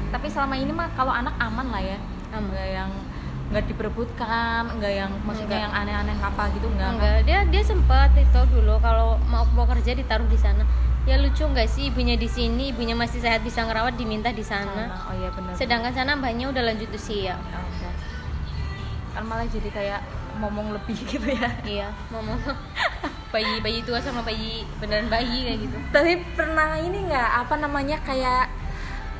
Tapi 0.09 0.27
selama 0.33 0.55
ini 0.57 0.73
mah 0.73 0.89
kalau 0.97 1.13
anak 1.13 1.37
aman 1.37 1.67
lah 1.69 1.83
ya. 1.85 1.99
Aman. 2.33 2.49
nggak 2.49 2.69
yang 2.73 2.91
nggak 3.47 3.65
diperebutkan 3.71 4.75
nggak 4.83 4.93
yang 4.93 5.13
maksudnya 5.23 5.63
Enggak. 5.63 5.65
yang 5.71 5.75
aneh-aneh 5.75 6.17
apa 6.19 6.43
gitu 6.51 6.67
nggak 6.67 6.91
enggak 6.99 7.17
dia 7.23 7.39
dia 7.47 7.63
sempat 7.63 8.11
itu 8.19 8.41
dulu 8.51 8.75
kalau 8.83 9.23
mau 9.31 9.47
mau 9.55 9.67
kerja 9.71 9.95
ditaruh 9.95 10.27
di 10.27 10.39
sana. 10.39 10.67
Ya 11.07 11.23
lucu 11.23 11.47
nggak 11.47 11.71
sih 11.71 11.87
ibunya 11.95 12.19
di 12.19 12.27
sini 12.27 12.75
ibunya 12.75 12.99
masih 12.99 13.23
sehat 13.23 13.47
bisa 13.47 13.63
ngerawat 13.63 13.95
diminta 13.95 14.35
di 14.35 14.43
sana. 14.43 14.91
Oh 15.07 15.15
iya 15.15 15.31
benar 15.31 15.55
sedangkan 15.55 15.95
sana 15.95 16.19
mbaknya 16.19 16.51
udah 16.51 16.63
lanjut 16.67 16.91
usia. 16.91 17.39
Oke. 17.39 17.89
kan 19.15 19.25
malah 19.25 19.47
jadi 19.49 19.71
kayak 19.71 20.01
ngomong 20.43 20.75
lebih 20.75 20.99
gitu 21.15 21.31
ya. 21.31 21.51
Iya 21.63 21.89
mama 22.11 22.35
bayi 23.33 23.63
bayi 23.63 23.79
tua 23.87 24.03
sama 24.03 24.27
bayi 24.27 24.67
beneran 24.83 25.07
bayi 25.07 25.47
kayak 25.47 25.59
gitu. 25.63 25.77
Tapi 25.95 26.13
pernah 26.35 26.75
ini 26.83 27.07
nggak 27.07 27.31
apa 27.47 27.55
namanya 27.63 28.03
kayak 28.03 28.51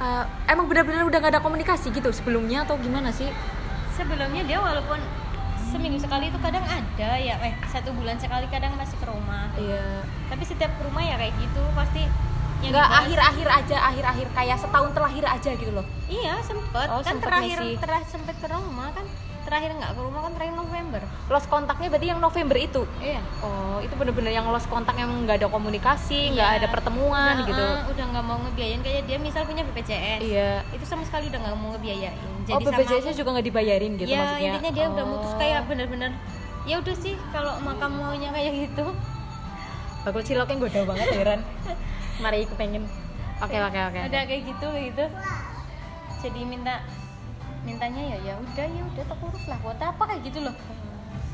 eh, 0.03 0.25
emang 0.51 0.67
benar-benar 0.67 1.07
udah 1.07 1.19
gak 1.23 1.33
ada 1.39 1.41
komunikasi 1.41 1.89
gitu 1.95 2.11
sebelumnya 2.13 2.67
atau 2.67 2.77
gimana 2.77 3.09
sih 3.15 3.31
sebelumnya 3.97 4.43
dia 4.45 4.59
walaupun 4.61 5.01
seminggu 5.67 5.99
sekali 5.99 6.31
itu 6.31 6.39
kadang 6.39 6.63
ada 6.63 7.11
ya 7.19 7.35
eh 7.43 7.55
satu 7.67 7.91
bulan 7.91 8.15
sekali 8.17 8.47
kadang 8.47 8.77
masih 8.77 8.95
ke 8.97 9.07
rumah. 9.09 9.51
Iya. 9.57 10.05
Tapi 10.29 10.43
setiap 10.45 10.71
ke 10.77 10.83
rumah 10.85 11.03
ya 11.03 11.17
kayak 11.17 11.35
gitu 11.41 11.63
pasti 11.75 12.05
yang 12.65 12.73
nggak 12.73 12.89
akhir-akhir 12.89 13.49
aja 13.53 13.77
akhir-akhir 13.85 14.27
kayak 14.33 14.57
setahun 14.57 14.91
terakhir 14.97 15.25
aja 15.27 15.51
gitu 15.53 15.73
loh. 15.75 15.85
Iya 16.07 16.35
sempet. 16.41 16.87
Oh, 16.89 17.03
kan 17.03 17.17
sempet 17.17 17.27
terakhir 17.27 17.59
ngisi. 17.61 17.81
terakhir 17.83 18.09
sempet 18.09 18.37
ke 18.39 18.47
rumah 18.49 18.89
kan 18.93 19.05
terakhir 19.47 19.71
nggak 19.79 19.93
ke 19.95 20.01
rumah 20.01 20.21
kan 20.27 20.33
terakhir 20.35 20.55
November. 20.55 21.03
Lost 21.29 21.47
kontaknya 21.47 21.89
berarti 21.91 22.07
yang 22.09 22.21
November 22.23 22.57
itu? 22.57 22.83
Iya. 22.99 23.21
Oh 23.43 23.79
itu 23.83 23.93
bener-bener 23.93 24.33
yang 24.33 24.47
lost 24.49 24.67
kontak 24.67 24.97
yang 24.97 25.11
nggak 25.27 25.43
ada 25.43 25.49
komunikasi 25.51 26.33
nggak 26.33 26.49
Iya. 26.49 26.59
ada 26.63 26.69
pertemuan 26.73 27.35
Udah, 27.43 27.47
gitu. 27.47 27.65
eh, 27.65 27.81
udah 27.93 28.05
nggak 28.15 28.25
mau 28.25 28.39
ngebiayain 28.41 28.81
kayak 28.81 29.03
dia 29.05 29.19
misal 29.21 29.43
punya 29.45 29.63
BPJS 29.67 30.21
iya. 30.23 30.63
Itu 30.73 30.85
sama 30.87 31.03
sekali 31.05 31.29
udah 31.29 31.39
nggak 31.43 31.57
mau 31.59 31.75
ngebiayain 31.77 32.36
oh 32.49 32.61
sama 32.61 32.71
BPJS 32.73 33.05
aku- 33.05 33.17
juga 33.17 33.29
nggak 33.33 33.47
dibayarin 33.47 33.93
gitu 33.95 34.07
ya 34.07 34.19
maksudnya? 34.21 34.47
intinya 34.49 34.71
dia 34.71 34.87
udah 34.89 35.05
mutus 35.05 35.33
Oh. 35.33 35.39
kayak 35.39 35.61
bener-bener 35.67 36.13
ya 36.63 36.75
udah 36.77 36.95
sih 36.95 37.15
kalau 37.31 37.53
makam 37.61 37.91
maunya 37.93 38.31
kayak 38.31 38.53
gitu. 38.67 38.87
Bakul 40.03 40.23
ciloknya 40.23 40.57
goda 40.57 40.81
banget 40.85 41.09
heran. 41.13 41.41
Mari 42.17 42.43
kepengen 42.45 42.87
oke 43.39 43.57
oke 43.57 43.79
oke. 43.85 43.99
Udah 44.05 44.23
kayak 44.25 44.43
gitu 44.45 44.67
kayak 44.67 44.85
gitu. 44.91 45.05
Jadi 46.23 46.41
minta 46.43 46.75
mintanya 47.63 48.03
ya 48.09 48.19
ya 48.23 48.35
udah 48.37 48.67
ya 48.69 48.83
udah 48.85 49.05
tak 49.05 49.19
urus 49.21 49.45
lah. 49.47 49.59
Buat 49.61 49.79
apa? 49.81 50.03
Kayak 50.07 50.23
gitu 50.25 50.39
loh. 50.43 50.55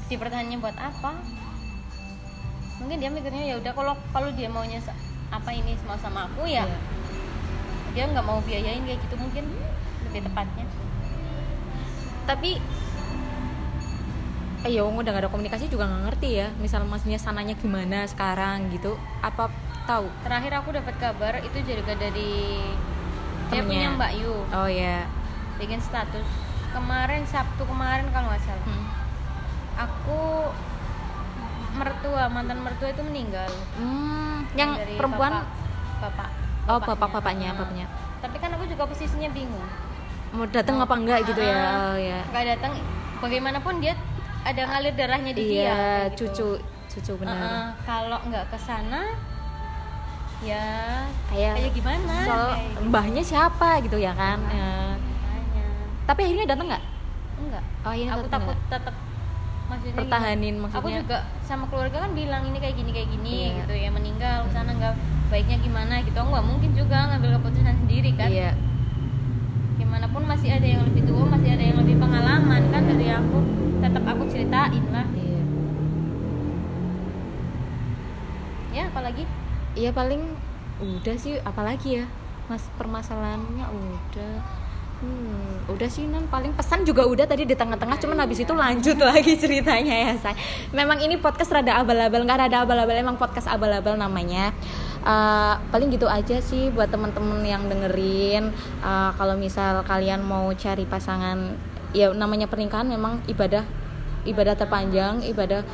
Dipertahannya 0.07 0.57
buat 0.57 0.75
apa? 0.75 1.13
Mungkin 2.77 2.97
dia 2.99 3.09
mikirnya 3.09 3.45
ya 3.47 3.55
udah 3.57 3.73
kalau 3.73 3.95
kalau 4.11 4.29
dia 4.33 4.49
maunya 4.49 4.81
apa 5.29 5.49
ini 5.49 5.73
mau 5.83 5.97
sama 5.97 6.27
aku 6.27 6.45
ya 6.45 6.65
Iya. 6.65 6.77
dia 7.93 8.05
nggak 8.07 8.25
mau 8.25 8.41
biayain 8.43 8.83
kayak 8.83 9.01
gitu. 9.01 9.15
Mungkin 9.17 9.45
lebih 10.05 10.21
tepatnya 10.25 10.65
tapi 12.25 12.59
eh 14.63 14.71
ya 14.71 14.87
udah 14.87 15.11
gak 15.11 15.27
ada 15.27 15.31
komunikasi 15.31 15.67
juga 15.67 15.91
nggak 15.91 16.03
ngerti 16.13 16.29
ya. 16.39 16.49
Misal 16.63 16.87
maksudnya 16.87 17.19
sananya 17.19 17.59
gimana 17.59 18.07
sekarang 18.07 18.71
gitu. 18.71 18.95
Apa 19.21 19.51
tahu? 19.91 20.07
Terakhir 20.23 20.53
aku 20.63 20.69
dapat 20.71 20.95
kabar 21.03 21.43
itu 21.43 21.59
juga 21.67 21.99
dari 21.99 22.63
dia 23.51 23.61
Temennya. 23.61 23.67
punya 23.69 23.89
Mbak 23.99 24.13
Yu. 24.23 24.35
Oh 24.55 24.69
ya 24.71 25.05
bikin 25.61 25.79
status 25.79 26.27
kemarin 26.73 27.23
Sabtu 27.29 27.63
kemarin 27.69 28.09
kalau 28.15 28.31
nggak 28.33 28.43
salah. 28.43 28.67
Hmm. 28.67 28.87
aku 29.73 30.21
mertua 31.73 32.29
mantan 32.29 32.61
mertua 32.61 32.93
itu 32.93 33.01
meninggal. 33.01 33.49
Hmm, 33.81 34.45
yang 34.53 34.77
Dari 34.77 35.01
perempuan? 35.01 35.33
bapak, 35.33 35.49
bapak. 36.05 36.29
Oh 36.69 36.79
bapak 36.79 37.09
bapaknya. 37.09 37.51
bapaknya 37.57 37.87
tapi 38.23 38.39
kan 38.39 38.55
aku 38.55 38.65
juga 38.71 38.87
posisinya 38.87 39.29
bingung 39.35 39.67
mau 40.33 40.45
datang 40.47 40.77
apa 40.79 40.95
enggak 40.95 41.21
gitu 41.25 41.41
ya 41.41 41.55
Ah, 41.55 41.77
oh 41.87 41.97
ya 41.97 42.21
nggak 42.27 42.45
datang 42.51 42.73
bagaimanapun 43.19 43.75
dia 43.79 43.95
ada 44.43 44.63
ngalir 44.65 44.93
darahnya 44.93 45.33
di 45.33 45.43
dia 45.43 45.61
iya 45.61 45.73
kayak 45.73 46.09
gitu. 46.11 46.25
cucu 46.27 46.49
cucu 46.91 47.13
benar 47.19 47.37
Heeh, 47.37 47.67
kalau 47.85 48.19
nggak 48.25 48.45
ke 48.47 48.59
sana 48.59 49.03
ya 50.43 50.65
kayak 51.29 51.55
kayak 51.55 51.73
gimana 51.73 52.15
soal 52.27 52.49
Kayak 52.51 52.67
gitu. 52.67 52.81
mbahnya 52.85 53.23
siapa 53.23 53.69
gitu 53.81 53.97
ya 53.97 54.13
kan 54.13 54.39
Ya. 54.43 54.99
Makanya. 54.99 55.65
tapi 56.03 56.21
akhirnya 56.23 56.47
datang 56.49 56.67
nggak 56.67 56.85
enggak 57.39 57.65
oh 57.81 57.93
ini 57.93 58.09
aku 58.09 58.21
tetap 58.23 58.33
takut 58.35 58.57
tetap 58.69 58.95
maksudnya 59.63 59.97
pertahanin 59.97 60.55
gimana? 60.55 60.69
aku 60.69 60.77
maksudnya 60.83 61.01
juga 61.03 61.19
sama 61.41 61.65
keluarga 61.69 61.97
kan 62.01 62.11
bilang 62.13 62.43
ini 62.45 62.59
kayak 62.59 62.75
gini 62.75 62.91
kayak 62.91 63.09
gini 63.11 63.31
Iya. 63.31 63.53
gitu 63.63 63.75
ya 63.79 63.89
meninggal 63.91 64.37
ke 64.43 64.51
sana 64.51 64.71
nggak 64.73 64.95
baiknya 65.29 65.57
gimana 65.61 65.95
gitu 66.03 66.17
aku 66.17 66.29
nggak 66.29 66.47
mungkin 66.47 66.71
juga 66.75 66.97
ngambil 67.07 67.31
keputusan 67.39 67.77
sendiri 67.79 68.11
kan 68.13 68.29
iya 68.29 68.51
gimana 69.83 70.07
pun 70.07 70.23
masih 70.23 70.55
ada 70.55 70.63
yang 70.63 70.87
lebih 70.87 71.03
tua 71.11 71.27
masih 71.27 71.59
ada 71.59 71.65
yang 71.67 71.79
lebih 71.83 71.99
pengalaman 71.99 72.63
kan 72.71 72.83
dari 72.87 73.07
aku. 73.11 73.39
Tetap 73.83 74.05
aku 74.07 74.23
ceritain 74.31 74.85
lah. 74.95 75.07
Iya. 75.11 75.43
Ya 78.71 78.83
apalagi 78.87 79.27
Iya 79.73 79.89
paling 79.97 80.21
udah 80.85 81.17
sih 81.17 81.41
apalagi 81.43 82.05
ya? 82.05 82.07
Mas 82.47 82.69
permasalahannya 82.77 83.67
udah. 83.73 84.35
Hmm, 85.03 85.67
udah 85.67 85.91
sih 85.91 86.07
non 86.07 86.31
paling 86.31 86.55
pesan 86.55 86.87
juga 86.87 87.03
udah 87.03 87.27
tadi 87.27 87.43
di 87.43 87.59
tengah-tengah 87.59 87.99
cuman 87.99 88.23
habis 88.23 88.39
itu 88.39 88.55
lanjut 88.55 88.95
lagi 89.11 89.35
ceritanya 89.35 89.91
ya 89.99 90.15
say 90.15 90.31
memang 90.71 91.03
ini 91.03 91.19
podcast 91.19 91.51
rada 91.51 91.83
abal-abal 91.83 92.23
nggak 92.23 92.47
rada 92.47 92.63
abal-abal 92.63 92.95
emang 92.95 93.19
podcast 93.19 93.51
abal-abal 93.51 93.99
namanya 93.99 94.55
Eh, 95.03 95.55
paling 95.75 95.91
gitu 95.91 96.07
aja 96.07 96.39
sih 96.39 96.71
buat 96.71 96.87
temen-temen 96.87 97.43
yang 97.43 97.67
dengerin. 97.67 98.55
Eh, 98.83 99.11
kalau 99.19 99.35
misal 99.35 99.83
kalian 99.83 100.23
mau 100.23 100.47
cari 100.55 100.87
pasangan 100.87 101.59
ya 101.91 102.15
namanya 102.15 102.49
pernikahan 102.49 102.89
memang 102.89 103.21
ibadah 103.29 103.67
ibadah 104.23 104.55
terpanjang 104.55 105.27
ibadah 105.27 105.67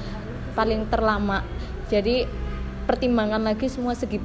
paling 0.56 0.88
terlama. 0.88 1.44
Jadi 1.92 2.24
pertimbangan 2.88 3.44
lagi 3.44 3.68
semua 3.68 3.92
segi 3.92 4.16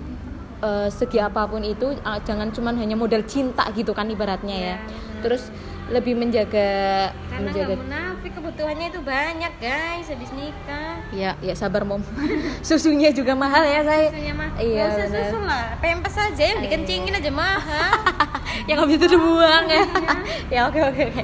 eh, 0.64 0.88
segi 0.88 1.20
apa 1.20 1.52
pun 1.52 1.68
itu 1.68 2.00
ah, 2.08 2.24
jangan 2.24 2.56
cuman 2.56 2.80
hanya 2.80 2.96
modal 2.96 3.28
cinta 3.28 3.68
gitu 3.76 3.92
kan 3.92 4.08
ibaratnya 4.08 4.56
ya. 4.56 4.76
Terus 5.20 5.52
lebih 5.92 6.16
menjaga 6.16 7.12
karena 7.28 7.44
menjaga 7.52 7.76
tapi 8.24 8.40
kebutuhannya 8.40 8.88
itu 8.88 9.04
banyak 9.04 9.52
guys 9.60 10.08
habis 10.08 10.32
nikah. 10.32 10.96
Ya 11.12 11.36
ya 11.44 11.52
sabar 11.60 11.84
mom. 11.84 12.00
Susunya 12.64 13.12
juga 13.12 13.36
mahal 13.36 13.68
ya 13.68 13.84
saya 13.84 14.16
susunya 14.16 14.32
mah 14.32 14.48
Iya, 14.56 14.84
usah 14.88 15.08
benar. 15.12 15.24
susu 15.28 15.38
lah 15.44 15.66
pempes 15.84 16.16
aja 16.16 16.44
yang 16.56 16.64
dikencingin 16.64 17.20
aja 17.20 17.28
mahal. 17.28 17.92
Yang 18.72 18.78
habis 18.80 18.96
itu 18.96 19.08
dibuang 19.12 19.66
ya. 19.68 19.84
Ya 20.56 20.60
oke 20.72 20.80
oke 20.80 21.02
oke. 21.12 21.24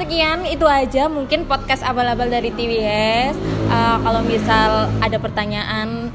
Sekian 0.00 0.48
itu 0.48 0.64
aja 0.64 1.04
mungkin 1.12 1.44
podcast 1.44 1.84
abal-abal 1.84 2.32
dari 2.32 2.48
TWS 2.48 3.36
Eh, 3.68 3.96
kalau 4.00 4.24
misal 4.24 4.88
ada 5.04 5.20
pertanyaan 5.20 6.08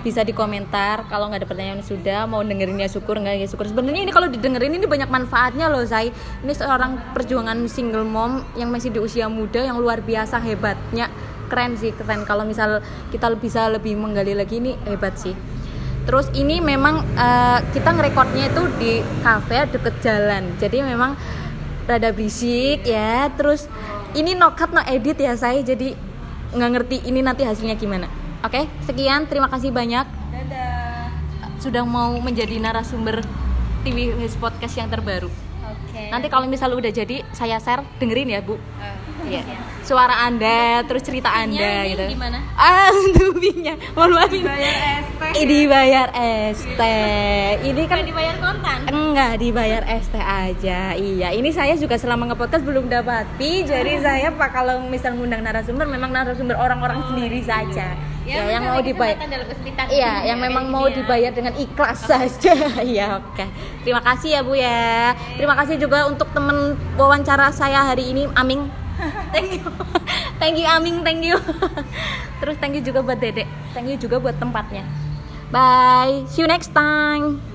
bisa 0.00 0.24
di 0.24 0.32
komentar 0.32 1.04
kalau 1.08 1.28
nggak 1.28 1.44
ada 1.44 1.48
pertanyaan 1.48 1.80
sudah 1.84 2.24
mau 2.24 2.40
dengerinnya 2.40 2.88
syukur 2.88 3.20
nggak 3.20 3.44
ya 3.44 3.46
syukur 3.48 3.68
sebenarnya 3.68 4.08
ini 4.08 4.12
kalau 4.12 4.28
didengerin 4.32 4.76
ini 4.76 4.86
banyak 4.88 5.12
manfaatnya 5.12 5.68
loh 5.68 5.84
saya 5.84 6.08
ini 6.42 6.52
seorang 6.52 7.12
perjuangan 7.12 7.68
single 7.68 8.04
mom 8.04 8.44
yang 8.56 8.72
masih 8.72 8.88
di 8.88 8.98
usia 8.98 9.28
muda 9.28 9.60
yang 9.60 9.76
luar 9.76 10.00
biasa 10.00 10.40
hebatnya 10.40 11.12
keren 11.52 11.76
sih 11.76 11.92
keren 11.92 12.24
kalau 12.24 12.48
misal 12.48 12.80
kita 13.12 13.28
bisa 13.36 13.68
lebih 13.68 13.98
menggali 13.98 14.32
lagi 14.32 14.58
ini 14.62 14.78
hebat 14.88 15.18
sih 15.20 15.36
Terus 16.08 16.32
ini 16.32 16.58
memang 16.58 17.04
eh, 17.14 17.58
kita 17.76 17.92
ngerekodnya 17.92 18.50
itu 18.50 18.62
di 18.80 18.92
kafe 19.20 19.68
deket 19.68 19.94
jalan. 20.00 20.56
Jadi 20.56 20.80
memang 20.80 21.14
rada 21.84 22.10
berisik 22.10 22.82
ya. 22.88 23.28
Terus 23.36 23.68
ini 24.16 24.32
no 24.34 24.56
cut 24.56 24.72
no 24.72 24.80
edit 24.88 25.20
ya 25.20 25.36
saya. 25.36 25.60
Jadi 25.60 25.92
nggak 26.50 26.70
ngerti 26.74 26.96
ini 27.06 27.20
nanti 27.20 27.44
hasilnya 27.44 27.76
gimana. 27.76 28.08
Oke, 28.40 28.64
sekian. 28.88 29.28
Terima 29.28 29.52
kasih 29.52 29.68
banyak 29.68 30.08
dadah 30.32 31.12
sudah 31.60 31.84
mau 31.84 32.16
menjadi 32.24 32.56
narasumber 32.56 33.20
TV 33.84 34.16
Podcast 34.40 34.80
yang 34.80 34.88
terbaru. 34.88 35.28
oke 35.60 36.02
Nanti 36.08 36.32
kalau 36.32 36.48
misal 36.48 36.72
udah 36.72 36.88
jadi 36.88 37.20
saya 37.36 37.60
share 37.60 37.84
dengerin 38.00 38.32
ya 38.32 38.40
Bu. 38.40 38.56
Eh, 38.56 39.10
Iya. 39.28 39.44
Suara 39.84 40.24
Anda, 40.24 40.80
terus 40.88 41.04
cerita 41.04 41.28
Anda 41.28 41.84
ini 41.84 41.92
gitu. 41.92 42.04
di 42.08 42.18
mana? 42.18 42.40
Ah, 42.56 42.88
tubinya. 43.20 43.74
Mohon 43.92 44.10
maaf 44.16 44.32
ini. 44.32 44.44
bayar 44.48 44.74
ST 45.04 45.22
dibayar 45.44 46.08
ST. 46.56 46.80
Ini 47.60 47.82
kan 47.84 48.02
dibayar 48.02 48.34
kontan 48.40 48.78
enggak 48.88 49.32
dibayar 49.36 49.82
ST 50.00 50.16
aja. 50.16 50.96
Iya, 50.96 51.28
ini 51.36 51.52
saya 51.52 51.76
juga 51.76 52.00
selama 52.00 52.32
ngepodcast 52.32 52.64
belum 52.64 52.88
dapat 52.88 53.28
fee. 53.36 53.68
Jadi 53.68 54.00
saya 54.00 54.32
Pak 54.32 54.50
kalau 54.50 54.80
misal 54.88 55.14
ngundang 55.14 55.44
narasumber 55.44 55.84
memang 55.84 56.10
narasumber 56.10 56.56
orang-orang 56.56 57.04
sendiri 57.12 57.44
saja. 57.44 57.94
Ya, 58.30 58.42
yang 58.46 58.62
mau 58.70 58.78
dibayar. 58.78 59.18
Iya, 59.90 60.12
yang 60.22 60.38
Ya, 60.38 60.44
memang 60.46 60.64
mau 60.70 60.86
ya. 60.86 61.02
dibayar 61.02 61.32
dengan 61.34 61.54
ikhlas 61.58 62.06
saja. 62.06 62.54
Iya, 62.90 63.18
oke. 63.18 63.44
Terima 63.82 64.02
kasih 64.06 64.38
ya 64.38 64.40
Bu 64.46 64.54
ya. 64.54 65.12
Terima 65.34 65.58
kasih 65.58 65.76
juga 65.82 66.06
untuk 66.06 66.30
temen 66.30 66.78
wawancara 66.94 67.50
saya 67.50 67.82
hari 67.82 68.14
ini, 68.14 68.30
Aming. 68.38 68.70
Thank 69.34 69.58
you. 69.58 69.66
thank 70.38 70.56
you 70.60 70.68
Aming, 70.68 71.00
thank 71.02 71.24
you. 71.24 71.36
Terus 72.40 72.56
thank 72.60 72.76
you 72.76 72.84
juga 72.84 73.00
buat 73.02 73.18
Dedek. 73.18 73.48
Thank 73.72 73.88
you 73.90 73.96
juga 73.96 74.20
buat 74.20 74.36
tempatnya. 74.36 74.84
Bye. 75.50 76.28
See 76.30 76.44
you 76.44 76.48
next 76.48 76.70
time. 76.76 77.49